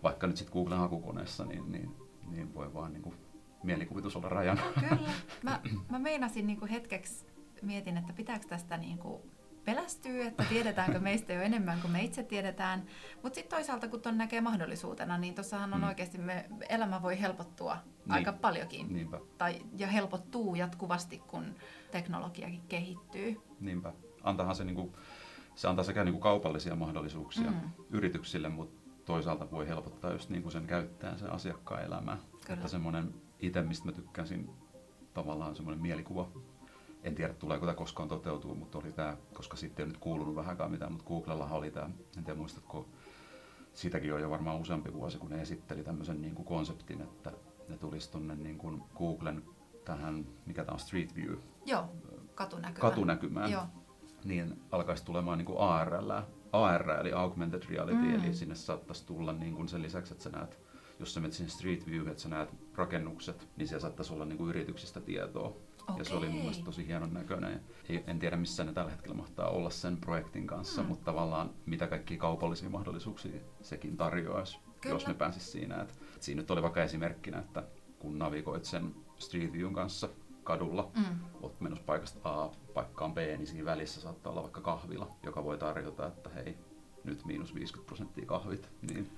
[0.02, 1.90] vaikka nyt sitten Googlen hakukoneessa, niin, niin,
[2.30, 3.14] niin voi vaan niinku
[3.62, 4.62] mielikuvitus olla rajana.
[4.88, 5.10] Kyllä.
[5.42, 7.26] Mä, mä meinasin niinku hetkeksi,
[7.62, 9.30] mietin, että pitääkö tästä niinku
[9.64, 12.86] pelästyä, että tiedetäänkö meistä jo enemmän kuin me itse tiedetään.
[13.22, 15.86] Mutta sitten toisaalta, kun ton näkee mahdollisuutena, niin tuossahan on Mm.
[15.88, 18.12] oikeasti, me, elämä voi helpottua Niin.
[18.12, 18.92] aika paljonkin.
[18.92, 21.54] Niinpä, Tai, ja helpottuu jatkuvasti, kun
[21.90, 23.40] teknologiakin kehittyy.
[23.60, 23.92] niinpä.
[24.22, 24.96] Antahan se, niinku,
[25.54, 27.70] se antaa sekä niinku kaupallisia mahdollisuuksia Mm.
[27.90, 32.16] yrityksille, mutta toisaalta voi helpottaa just niinku sen käyttäjän, sen asiakkaan elämää.
[32.40, 32.54] Kyllä.
[32.54, 34.50] Että semmoinen itse, mistä mä tykkäsin,
[35.14, 36.28] tavallaan semmoinen mielikuva.
[37.02, 40.70] En tiedä, tuleeko tämä koskaan toteutuu, mutta oli tämä, koska sitten ei nyt kuulunut vähänkään
[40.70, 42.88] mitään, mutta Googlellahan oli tämä, en tiedä muistatko,
[43.72, 47.32] siitäkin on jo varmaan useampi vuosi, kun ne esitteli tämmöisen niin kuin konseptin, että
[47.68, 49.42] ne tulisi tuonne niin kuin Googlen
[49.84, 51.34] tähän, mikä tämä on Street View,
[51.66, 51.84] Joo,
[52.34, 52.80] katunäkymä.
[52.88, 53.62] katunäkymään, Joo,
[54.24, 56.10] niin alkaisi tulemaan niin kuin ARL,
[56.52, 58.14] AR eli Augmented Reality, Mm.
[58.14, 60.58] eli sinne saattaisi tulla niin kuin sen lisäksi, että sä näet,
[61.00, 64.38] jos sä menet sinne Street View, että sä näet rakennukset, niin siellä saattaisi olla niin
[64.38, 65.56] kuin yrityksistä tietoa.
[65.98, 67.60] Ja se oli mun mielestä tosi hienon näköinen.
[67.88, 70.88] Ei, en tiedä missä ne tällä hetkellä mahtaa olla sen projektin kanssa, Mm.
[70.88, 74.94] mutta tavallaan mitä kaikkia kaupallisia mahdollisuuksia sekin tarjoaisi, Kyllä.
[74.94, 75.82] jos ne pääsis siinä.
[75.82, 77.62] Et, siinä nyt oli vaikka esimerkkinä, että
[77.98, 80.08] kun navigoit sen Street Viewn kanssa
[80.44, 81.04] kadulla, Mm.
[81.42, 85.58] olet menossa paikasta A paikkaan B, niin siinä välissä saattaa olla vaikka kahvila, joka voi
[85.58, 86.58] tarjota, että hei,
[87.04, 88.70] nyt miinus 50 prosenttia kahvit.
[88.90, 89.10] Niin,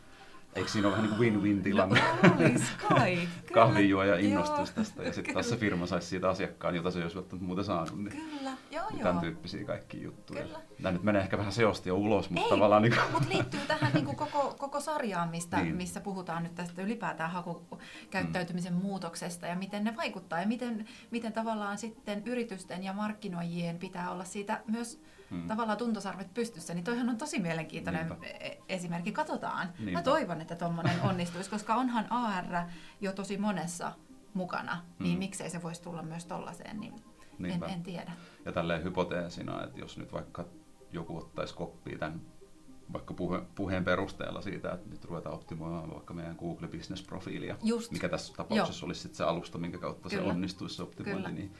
[0.56, 2.02] eikö siinä ole vähän niin kuin win-win tilanne?
[2.22, 3.28] No, olis kai.
[3.52, 7.16] Kahvinjuoja innostuisi tästä ja sitten taas se firma saisi siitä asiakkaan, jota se ei olisi
[7.16, 7.98] välttämättä muuten saanut.
[7.98, 9.02] Niin Kyllä, joo joo.
[9.02, 10.42] tämän tyyppisiä kaikki juttuja.
[10.42, 10.58] Kyllä.
[10.78, 13.60] Nämä nyt menee ehkä vähän seosti jo ulos, mutta Ei, tavallaan niin kuin, Mutta liittyy
[13.68, 15.76] tähän niin kuin koko, koko sarjaan, mistä, niin.
[15.76, 18.82] missä puhutaan nyt tästä ylipäätään hakukäyttäytymisen Mm.
[18.82, 24.24] muutoksesta ja miten ne vaikuttaa ja miten, miten tavallaan sitten yritysten ja markkinoijien pitää olla
[24.24, 25.00] siitä myös
[25.32, 25.46] Mm.
[25.48, 26.74] tavallaan tuntosarvet pystyssä.
[26.74, 28.26] Niin toihan on tosi mielenkiintoinen Niinpä.
[28.26, 29.12] e- esimerkki.
[29.12, 29.68] Katsotaan.
[29.78, 29.92] Niinpä.
[29.98, 32.44] Mä toivon, että tuommoinen onnistuisi, koska onhan AR
[33.00, 33.92] jo tosi monessa
[34.34, 35.18] mukana, niin Mm.
[35.18, 37.00] miksei se voisi tulla myös tollaiseen, niin en,
[37.38, 37.66] Niinpä.
[37.66, 38.12] en tiedä.
[38.44, 40.44] Ja tälleen hypoteesina, että jos nyt vaikka
[40.92, 42.20] joku ottaisi koppia tämän
[42.92, 47.92] vaikka puhe, puheen perusteella siitä, että nyt ruvetaan optimoimaan vaikka meidän Google Business-profiilia, Just.
[47.92, 50.30] mikä tässä tapauksessa olisi sit se alusta, minkä kautta se Kyllä.
[50.32, 51.34] onnistuisi se optimointi, Kyllä.
[51.34, 51.52] niin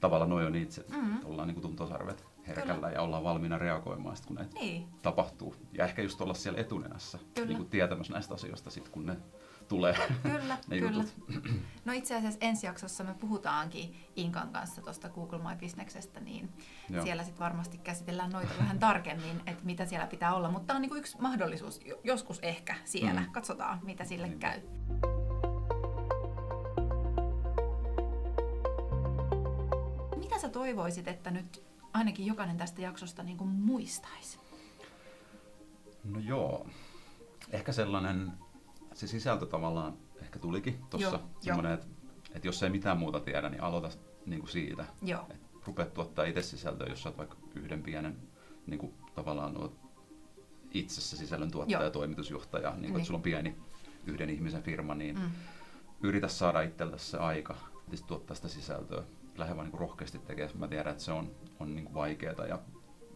[0.00, 1.18] tavallaan noin on itse, Mm.
[1.24, 5.56] ollaan niin kuin tuntosarvet herkällä ja ollaan valmiina reagoimaan sit, kun näitä Niin, tapahtuu.
[5.72, 7.48] Ja ehkä just olla siellä etunenässä, Kyllä.
[7.48, 9.16] niin kuin tietämässä näistä asioista sit, kun ne
[9.68, 9.94] tulee.
[10.22, 11.02] Kyllä, ne kyllä.
[11.02, 11.14] jutut.
[11.84, 16.52] No itse asiassa ensi jaksossa me puhutaankin Inkan kanssa tuosta Google My Businessesta, niin
[16.90, 17.02] Joo.
[17.04, 20.50] Siellä sitten varmasti käsitellään noita vähän tarkemmin, että mitä siellä pitää olla.
[20.50, 23.20] Mutta tämä on niinku yksi mahdollisuus, jo- joskus ehkä siellä.
[23.20, 23.30] Mm.
[23.32, 24.48] Katsotaan, mitä sille Niinpä.
[24.48, 24.60] käy.
[30.16, 31.62] Mitä sä toivoisit, että nyt
[31.94, 34.38] ainakin jokainen tästä jaksosta niinku muistaisi?
[36.04, 36.66] No joo,
[37.50, 38.32] ehkä sellainen,
[38.94, 41.86] se sisältö tavallaan ehkä tulikin tuossa, semmoinen, että,
[42.34, 43.90] että jos ei mitään muuta tiedä, niin aloita
[44.26, 44.84] niin kuin siitä.
[45.02, 48.16] Joo, Et rupea tuottaa itse sisältöä, jos oot vaikka yhden pienen
[48.66, 49.78] niin kuin tavallaan oot
[50.70, 51.90] itse se sisällön tuottaja Joo.
[51.90, 52.96] toimitusjohtaja, niin kuin, Niin.
[52.96, 53.56] että sulla on pieni
[54.06, 55.30] yhden ihmisen firma, niin mm.
[56.02, 57.56] yritä saada itseltäsi se aika
[58.06, 59.02] tuottaa sitä sisältöä.
[59.36, 60.58] Lähde vaan niin rohkeasti tekemään.
[60.58, 62.58] Mä tiedän, että se on, on niin vaikeaa ja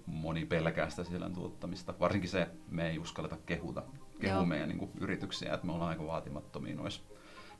[0.07, 1.95] moni pelkää sitä sisällön tuottamista.
[2.01, 3.83] Varsinkin se, me ei uskalleta kehuta,
[4.21, 4.47] kehu Joo.
[4.47, 7.03] meidän niin kuin yrityksiä, että me ollaan aika vaatimattomia noissa.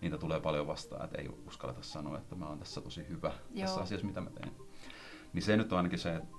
[0.01, 3.67] Niitä tulee paljon vastaan, että ei uskalleta sanoa, että mä oon tässä tosi hyvä Joo.
[3.67, 4.53] tässä asiassa, mitä mä teen.
[5.33, 6.39] Niin se nyt on ainakin se, että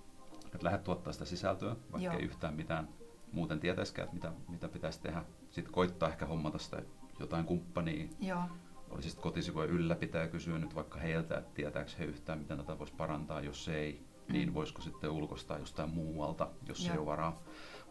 [0.54, 2.14] että lähde tuottaa sitä sisältöä, vaikka Joo.
[2.14, 2.90] ei yhtään mitään
[3.32, 5.26] muuten tietäisikään, että mitä, mitä pitäisi tehdä.
[5.50, 6.82] Sitten koittaa ehkä hommata sitä
[7.20, 8.44] jotain kumppania, joo,
[8.90, 12.94] oli siis kotisivujen ylläpitäjä kysyä nyt vaikka heiltä, että tietääkö he yhtään, miten tätä voisi
[12.98, 14.34] parantaa, jos ei, Mm.
[14.34, 16.94] niin voisiko sitten ulkoistaa jostain muualta, jos Joo.
[16.94, 17.42] ei ole varaa,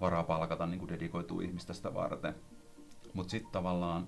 [0.01, 2.34] varaa palkata niin kuin dedikoitua ihmistä sitä varten.
[3.12, 4.07] Mutta sitten tavallaan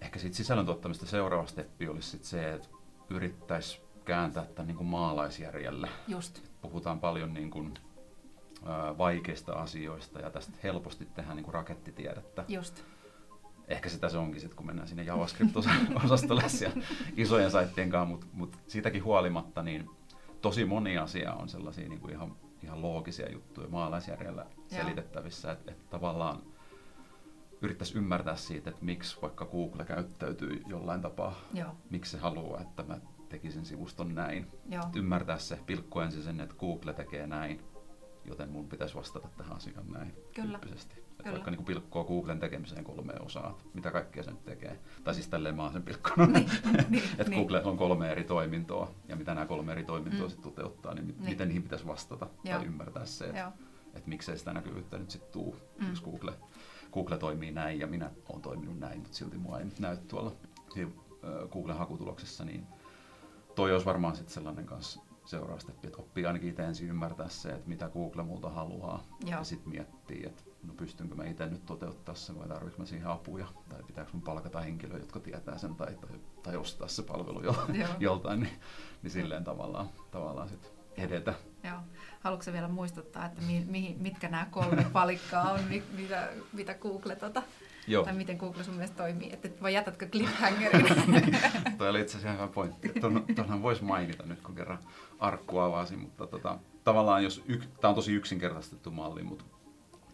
[0.00, 2.68] ehkä siitä sisällön tuottamista seuraava steppi olisi sit se, että
[3.10, 5.88] yrittäisi kääntää tämän niin kuin maalaisjärjelle.
[6.08, 6.42] just.
[6.62, 7.74] Puhutaan paljon niin kuin,
[8.66, 12.82] ää, vaikeista asioista ja tästä helposti tehdään niin kuin rakettitiedettä Just.
[13.68, 16.82] Ehkä sitä se onkin sitten, kun mennään sinne JavaScript-osastolle siellä
[17.16, 19.90] isojen saittien kanssa, mutta mut siitäkin huolimatta niin
[20.42, 25.90] tosi moni asia on sellaisia niin kuin ihan, ihan loogisia juttuja maalaisjärjellä selitettävissä, että et
[25.90, 26.42] tavallaan
[27.60, 31.76] yrittäisi ymmärtää siitä, että miksi vaikka Google käyttäytyy jollain tapaa, Joo.
[31.90, 32.98] miksi se haluaa, että mä
[33.28, 34.46] tekisin sivuston näin.
[34.70, 34.82] Joo.
[34.94, 37.60] Ymmärtää se, pilkkoa ensin sen, että Google tekee näin,
[38.24, 40.58] joten mun pitäisi vastata tähän asiaan näin Kyllä.
[40.58, 41.07] tyyppisesti.
[41.22, 41.32] Kyllä.
[41.32, 44.78] Vaikka niin pilkkoa Googlen tekemiseen kolme osaa, mitä kaikkea se nyt tekee.
[45.04, 46.50] Tai siis tälleen mä oon sen pilkkonut, niin,
[46.90, 47.40] niin, että niin.
[47.40, 50.30] Google on kolme eri toimintoa, ja mitä nämä kolme eri toimintoa mm.
[50.30, 52.58] sitten toteuttaa, niin, niin miten niihin pitäisi vastata Joo.
[52.58, 53.52] tai ymmärtää se, että,
[53.94, 55.90] että miksei sitä näkyvyyttä nyt sitten tuu, mm.
[55.90, 56.32] jos Google,
[56.92, 60.32] Google toimii näin ja minä olen toiminut näin, mutta silti mua ei nyt näy tuolla
[61.50, 62.66] Google-hakutuloksessa, niin
[63.54, 67.48] toi olisi varmaan sitten sellainen kanssa seuraava steppi, että oppii ainakin itse ensin ymmärtää se,
[67.48, 69.02] että mitä Google multa haluaa.
[69.20, 69.30] Joo.
[69.30, 73.06] Ja sitten miettii, että no pystynkö mä itse nyt toteuttaa sen vai tarvitsenko mä siihen
[73.06, 73.46] apuja.
[73.68, 77.54] Tai pitääkö mun palkata henkilöä, jotka tietää sen tai, tai, tai ostaa se palvelu jo,
[78.00, 78.40] joltain.
[78.40, 78.60] Niin,
[79.02, 81.34] niin silleen tavallaan, tavallaan sitten edetä.
[81.64, 81.78] Joo.
[82.20, 85.60] Haluatko vielä muistuttaa, että mi, mi, mitkä nämä kolme palikkaa on,
[85.96, 87.42] mitä, mitä Google tota,
[87.88, 88.04] Joo.
[88.04, 90.86] Tai miten Google sun mielestä toimii, että vai jätätkö cliffhangerin?
[91.06, 91.38] niin,
[91.78, 92.92] toi oli itse asiassa hyvä pointti.
[93.34, 94.78] Tuonhan voisi mainita nyt, kun kerran
[95.18, 99.44] arkku avasi, mutta tota, tavallaan jos, yk, tämä on tosi yksinkertaistettu malli, mutta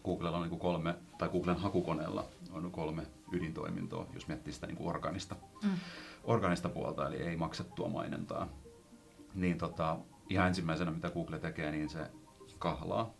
[0.03, 4.89] Googlella on niin kolme, tai Googlen hakukoneella on kolme ydintoimintoa, jos miettii sitä niin kuin
[4.89, 5.69] organista, mm.
[6.23, 8.47] organista puolta, eli ei maksettua mainontaa.
[9.33, 9.97] Niin tota,
[10.29, 11.99] ihan ensimmäisenä, mitä Google tekee, niin se
[12.59, 13.13] kahlaa.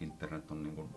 [0.00, 0.88] Internet on niin kuin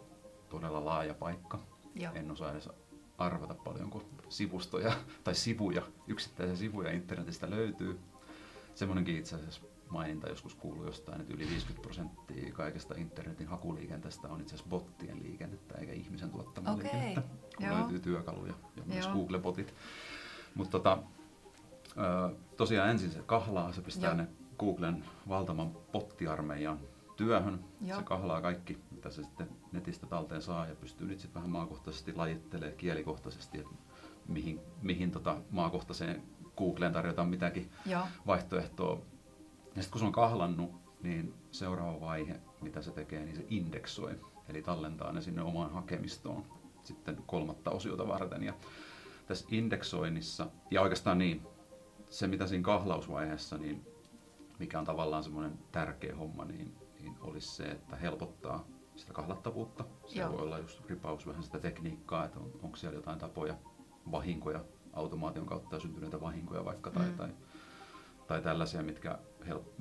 [0.49, 1.59] todella laaja paikka.
[1.99, 2.13] Joo.
[2.15, 2.69] En osaa edes
[3.17, 4.93] arvata paljonko sivustoja
[5.23, 7.99] tai sivuja, yksittäisiä sivuja internetistä löytyy.
[8.75, 14.41] Semmoinenkin itse asiassa maininta joskus kuuluu jostain, että yli 50 prosenttia kaikesta internetin hakuliikenteestä on
[14.41, 16.83] itse asiassa bottien liikennettä eikä ihmisen tuottamaa okay.
[16.83, 17.21] liikennettä,
[17.57, 17.79] kun Joo.
[17.79, 19.13] löytyy työkaluja ja myös Joo.
[19.13, 19.73] Google-botit.
[20.55, 20.97] Mutta tota,
[22.57, 24.17] tosiaan ensin se kahlaa, se pistää Joo.
[24.17, 24.27] ne
[24.59, 26.79] Googlen valtavan bottiarmeijan
[27.15, 27.65] työhön.
[27.81, 27.99] Joo.
[27.99, 32.13] Se kahlaa kaikki, mitä se sitten netistä talteen saa ja pystyy nyt sitten vähän maakohtaisesti
[32.15, 33.73] lajittelemaan kielikohtaisesti, että
[34.27, 36.23] mihin, mihin tota maakohtaiseen
[36.57, 38.01] Googleen tarjotaan mitäkin Joo.
[38.27, 38.99] vaihtoehtoa.
[39.75, 40.71] Ja sitten kun se on kahlannut,
[41.03, 44.19] niin seuraava vaihe, mitä se tekee, niin se indeksoi.
[44.49, 46.43] Eli tallentaa ne sinne omaan hakemistoon
[46.83, 48.43] sitten kolmatta osiota varten.
[48.43, 48.53] Ja
[49.27, 51.41] tässä indeksoinnissa, ja oikeastaan niin,
[52.09, 53.85] se mitä siinä kahlausvaiheessa, niin
[54.59, 58.65] mikä on tavallaan semmoinen tärkeä homma, niin niin olisi se, että helpottaa
[58.97, 59.85] sitä kahlattavuutta.
[60.07, 63.55] Se voi olla just ripaus vähän sitä tekniikkaa, että on, onko siellä jotain tapoja,
[64.11, 67.17] vahinkoja, automaation kautta syntyneitä vahinkoja vaikka tai, mm.
[67.17, 67.29] tai,
[68.27, 69.19] tai tällaisia, mitkä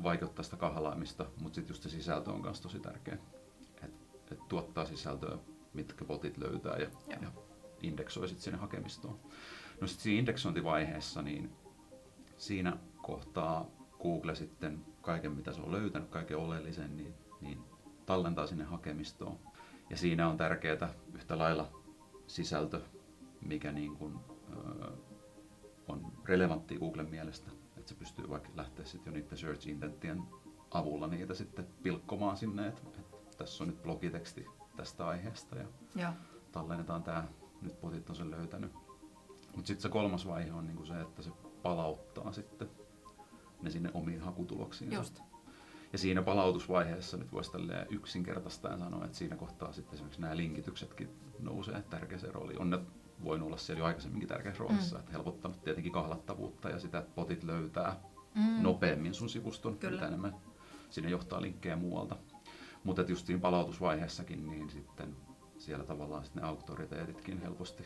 [0.02, 3.18] vaikeuttaa sitä kahlaamista, mutta sitten just se sisältö on myös tosi tärkeä.
[3.82, 5.38] Että et tuottaa sisältöä,
[5.74, 7.32] mitkä botit löytää ja, ja
[7.82, 9.18] indeksoi sitten sinne hakemistoon.
[9.80, 11.52] No sitten siinä indeksointivaiheessa, niin
[12.36, 13.66] siinä kohtaa
[14.02, 17.58] Google sitten kaiken, mitä se on löytänyt, kaiken oleellisen, niin, niin
[18.06, 19.38] tallentaa sinne hakemistoon.
[19.90, 21.70] Ja siinä on tärkeää yhtä lailla
[22.26, 22.80] sisältö,
[23.40, 24.18] mikä niin kuin,
[24.52, 24.92] ö,
[25.88, 27.50] on relevantti Googlen mielestä.
[27.76, 30.22] Että se pystyy vaikka lähteä sitten jo niiden search intentien
[30.70, 34.46] avulla niitä sitten pilkkomaan sinne, että, että tässä on nyt blogiteksti
[34.76, 36.12] tästä aiheesta ja ja.
[36.52, 37.24] tallennetaan tämä,
[37.62, 38.72] nyt botit on sen löytänyt.
[39.56, 41.30] Mutta sitten se kolmas vaihe on niinku se, että se
[41.62, 42.70] palauttaa sitten
[43.62, 44.92] ne sinne omiin hakutuloksiin.
[44.92, 45.20] Just.
[45.96, 47.50] Ja siinä palautusvaiheessa nyt voisi
[47.90, 52.60] yksinkertaistaen sanoa, että siinä kohtaa sitten esimerkiksi nämä linkityksetkin nousee tärkeäseen rooliin.
[52.60, 52.78] On ne
[53.24, 55.00] voinut olla siellä jo aikaisemminkin tärkeässä roolissa, mm.
[55.00, 58.00] että helpottanut tietenkin kahlattavuutta ja sitä, että botit löytää
[58.34, 58.62] mm.
[58.62, 59.94] nopeammin sun sivuston, Kyllä.
[59.94, 60.34] mitä enemmän
[60.90, 62.16] sinne johtaa linkkejä muualta.
[62.84, 65.16] Mutta just siinä palautusvaiheessakin, niin sitten
[65.58, 67.84] siellä tavallaan sitten ne auktoriteetitkin helposti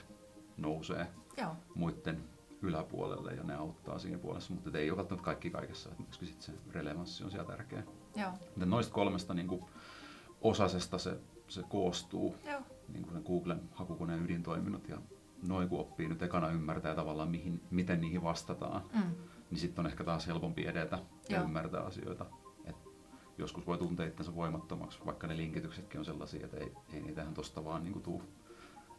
[0.56, 1.06] nousee
[1.36, 1.56] Joo.
[1.74, 2.24] muiden
[2.62, 6.40] yläpuolelle ja ne auttaa siinä puolessa, mutta ei ole välttämättä kaikki kaikessa, että myöskin sit
[6.40, 7.82] se relevanssi on siellä tärkeä.
[8.16, 8.30] Joo.
[8.56, 9.64] noista kolmesta niin kuin,
[10.40, 12.60] osasesta se, se koostuu, Joo.
[12.88, 14.98] niin kuin ne Googlen hakukoneen ydintoiminnot ja
[15.42, 19.14] noin kun oppii nyt ekana ymmärtää tavallaan mihin, miten niihin vastataan, mm.
[19.50, 20.98] niin sitten on ehkä taas helpompi edetä
[21.28, 21.44] ja Joo.
[21.44, 22.26] ymmärtää asioita.
[22.64, 22.76] Et
[23.38, 27.64] joskus voi tuntea itsensä voimattomaksi, vaikka ne linkityksetkin on sellaisia, että ei, ei niitähän tuosta
[27.64, 28.22] vaan niin tuu.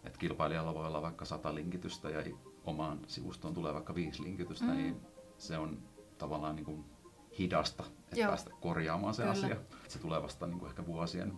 [0.03, 2.23] Että kilpailijalla voi olla vaikka sata linkitystä ja
[2.63, 4.77] omaan sivustoon tulee vaikka viisi linkitystä, mm.
[4.77, 5.01] niin
[5.37, 5.77] se on
[6.17, 6.85] tavallaan niin kuin
[7.39, 8.27] hidasta, että Joo.
[8.27, 9.31] päästä korjaamaan se Kyllä.
[9.31, 9.55] asia.
[9.87, 11.33] Se tulee vasta niin kuin ehkä vuosien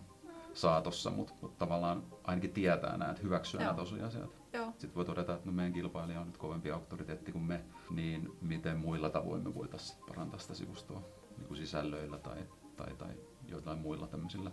[0.54, 3.64] saatossa, mutta, mutta tavallaan ainakin tietää nämä, että hyväksyy Joo.
[3.66, 4.30] nämä tosiasiat.
[4.52, 4.66] Joo.
[4.66, 8.76] Sitten voi todeta, että no meidän kilpailija on nyt kovempi auktoriteetti kuin me, niin miten
[8.78, 11.02] muilla tavoin me voitaisiin parantaa sitä sivustoa
[11.36, 12.38] niin kuin sisällöillä tai,
[12.76, 13.10] tai, tai
[13.48, 14.50] jotain muilla tämmöisillä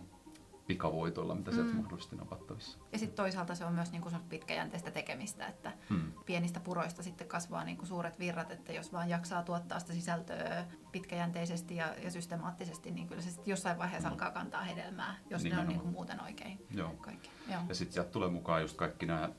[0.66, 1.76] pikavoitoilla, mitä sieltä mm.
[1.76, 2.78] mahdollisesti napattavissa.
[2.92, 6.12] Ja sitten toisaalta se on myös niin kuin pitkäjänteistä tekemistä, että hmm.
[6.26, 10.66] pienistä puroista sitten kasvaa niin kuin suuret virrat, että jos vaan jaksaa tuottaa sitä sisältöä
[10.92, 14.12] pitkäjänteisesti ja, ja systemaattisesti, niin kyllä se sitten jossain vaiheessa hmm.
[14.12, 15.66] alkaa kantaa hedelmää, jos Nimenomaan.
[15.66, 16.90] ne on niin kuin muuten oikein Joo.
[17.00, 17.30] kaikki.
[17.50, 17.60] Joo.
[17.68, 19.30] Ja sitten sieltä tulee mukaan just kaikki nämä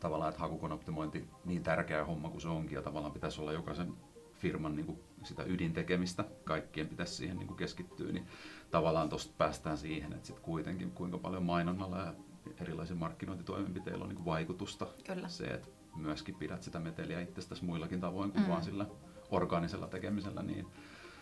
[0.00, 3.94] tavallaan, että hakukonoptimointi niin tärkeä homma kuin se onkin ja tavallaan pitäisi olla jokaisen
[4.40, 8.26] firman niin kuin sitä ydintekemistä, kaikkien pitäisi siihen niin kuin keskittyä, niin
[8.70, 12.14] tavallaan tuosta päästään siihen, että sitten kuitenkin kuinka paljon mainonnalla ja
[12.60, 14.86] erilaisen markkinointitoimenpiteillä on niin vaikutusta.
[15.06, 15.28] Kyllä.
[15.28, 18.48] Se, että myöskin pidät sitä meteliä itsestäsi muillakin tavoin kuin mm.
[18.50, 18.86] vaan sillä
[19.30, 20.66] orgaanisella tekemisellä, niin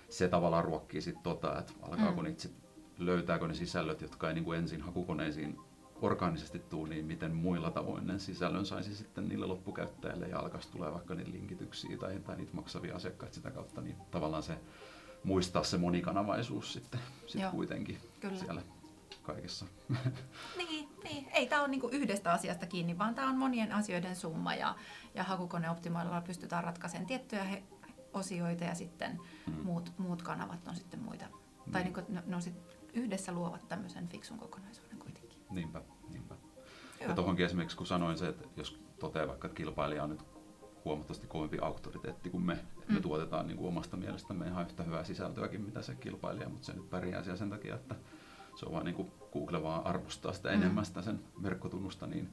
[0.09, 2.25] se tavallaan ruokkii sitten tota, että alkaako mm.
[2.25, 2.53] niitä sit,
[2.99, 5.59] löytääkö ne sisällöt, jotka ei niin kuin ensin hakukoneisiin
[6.03, 10.93] orgaanisesti tuu, niin miten muilla tavoin ne sisällön saisi sitten niille loppukäyttäjille ja alkaisi tulee
[10.93, 14.59] vaikka niitä linkityksiä tai, tai niitä maksavia asiakkaita sitä kautta, niin tavallaan se
[15.25, 18.39] muistaa se monikanavaisuus sitten sit kuitenkin Kyllä.
[18.39, 18.63] siellä
[19.23, 19.67] kaikessa.
[20.57, 21.29] Niin, niin.
[21.33, 24.75] ei tämä ole niinku yhdestä asiasta kiinni, vaan tämä on monien asioiden summa ja,
[25.15, 27.63] ja hakukoneoptimoilla pystytään ratkaisemaan tiettyjä he,
[28.13, 29.63] osioita ja sitten hmm.
[29.63, 31.25] muut, muut kanavat on sitten muita.
[31.27, 31.73] Niin.
[31.73, 32.55] Tai niinku, ne, ne on sit
[32.95, 35.39] yhdessä luovat tämmöisen fiksun kokonaisuuden kuitenkin.
[35.51, 36.35] Niinpä, niinpä.
[37.01, 37.11] Hyvä.
[37.11, 40.25] Ja tuohonkin esimerkiksi kun sanoin se, että jos toteaa vaikka, että kilpailija on nyt
[40.89, 42.55] huomattavasti kovempi auktoriteetti kuin me.
[42.55, 42.95] Mm.
[42.95, 46.73] Me tuotetaan niin kuin omasta mielestämme ihan yhtä hyvää sisältöäkin, mitä se kilpailija, mutta se
[46.73, 47.95] nyt pärjää siellä sen takia, että
[48.57, 50.55] se on vaan niin kuin Google vaan arvostaa sitä mm.
[50.55, 52.29] enemmän sitä sen verkkotunnusta, niin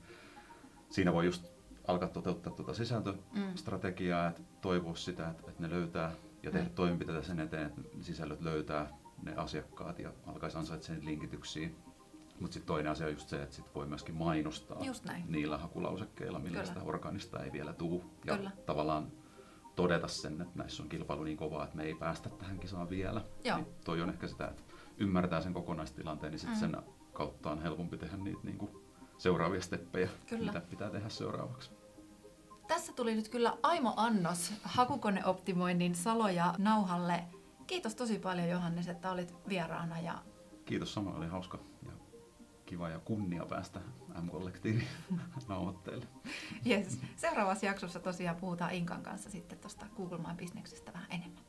[0.89, 1.45] siinä voi just
[1.88, 4.30] alkaa toteuttaa tuota sisältöstrategiaa, mm.
[4.30, 6.12] että toivoa sitä, että, että ne löytää
[6.43, 6.76] ja tehdä mm.
[6.76, 8.89] toimenpiteitä sen eteen, että sisällöt löytää
[9.24, 11.70] ne asiakkaat ja alkaisi ansaitsemaan linkityksiä
[12.39, 14.79] mutta sitten toinen asia on just se, että sit voi myöskin mainostaa
[15.27, 16.65] niillä hakulausekkeilla, millä Kyllä.
[16.65, 18.03] sitä organista ei vielä tuu.
[18.25, 18.51] Ja Kyllä.
[18.65, 19.11] tavallaan
[19.75, 23.21] todeta sen, että näissä on kilpailu niin kovaa, että me ei päästä tähän kisaan vielä.
[23.43, 23.57] Joo.
[23.57, 24.63] Niin toi on ehkä sitä, että
[24.97, 26.59] ymmärtää sen kokonaistilanteen, niin sitten mm.
[26.59, 26.77] sen
[27.13, 28.71] kautta on helpompi tehdä niitä niin kuin
[29.17, 30.45] seuraavia steppejä, kyllä.
[30.45, 31.71] mitä pitää tehdä seuraavaksi.
[32.67, 37.23] Tässä tuli nyt kyllä aimo annos hakukoneoptimoinnin saloja nauhalle.
[37.67, 39.99] Kiitos tosi paljon Johannes, että olit vieraana.
[39.99, 40.21] Ja...
[40.65, 41.59] Kiitos samoin, oli hauska
[42.66, 43.80] kiva ja kunnia päästä
[44.22, 44.88] M-kollektiivin
[45.47, 46.05] nauhoitteelle.
[46.68, 46.99] Yes.
[47.16, 51.44] Seuraavassa jaksossa tosiaan puhutaan Inkan kanssa sitten tuosta Google My Businessista vähän enemmän.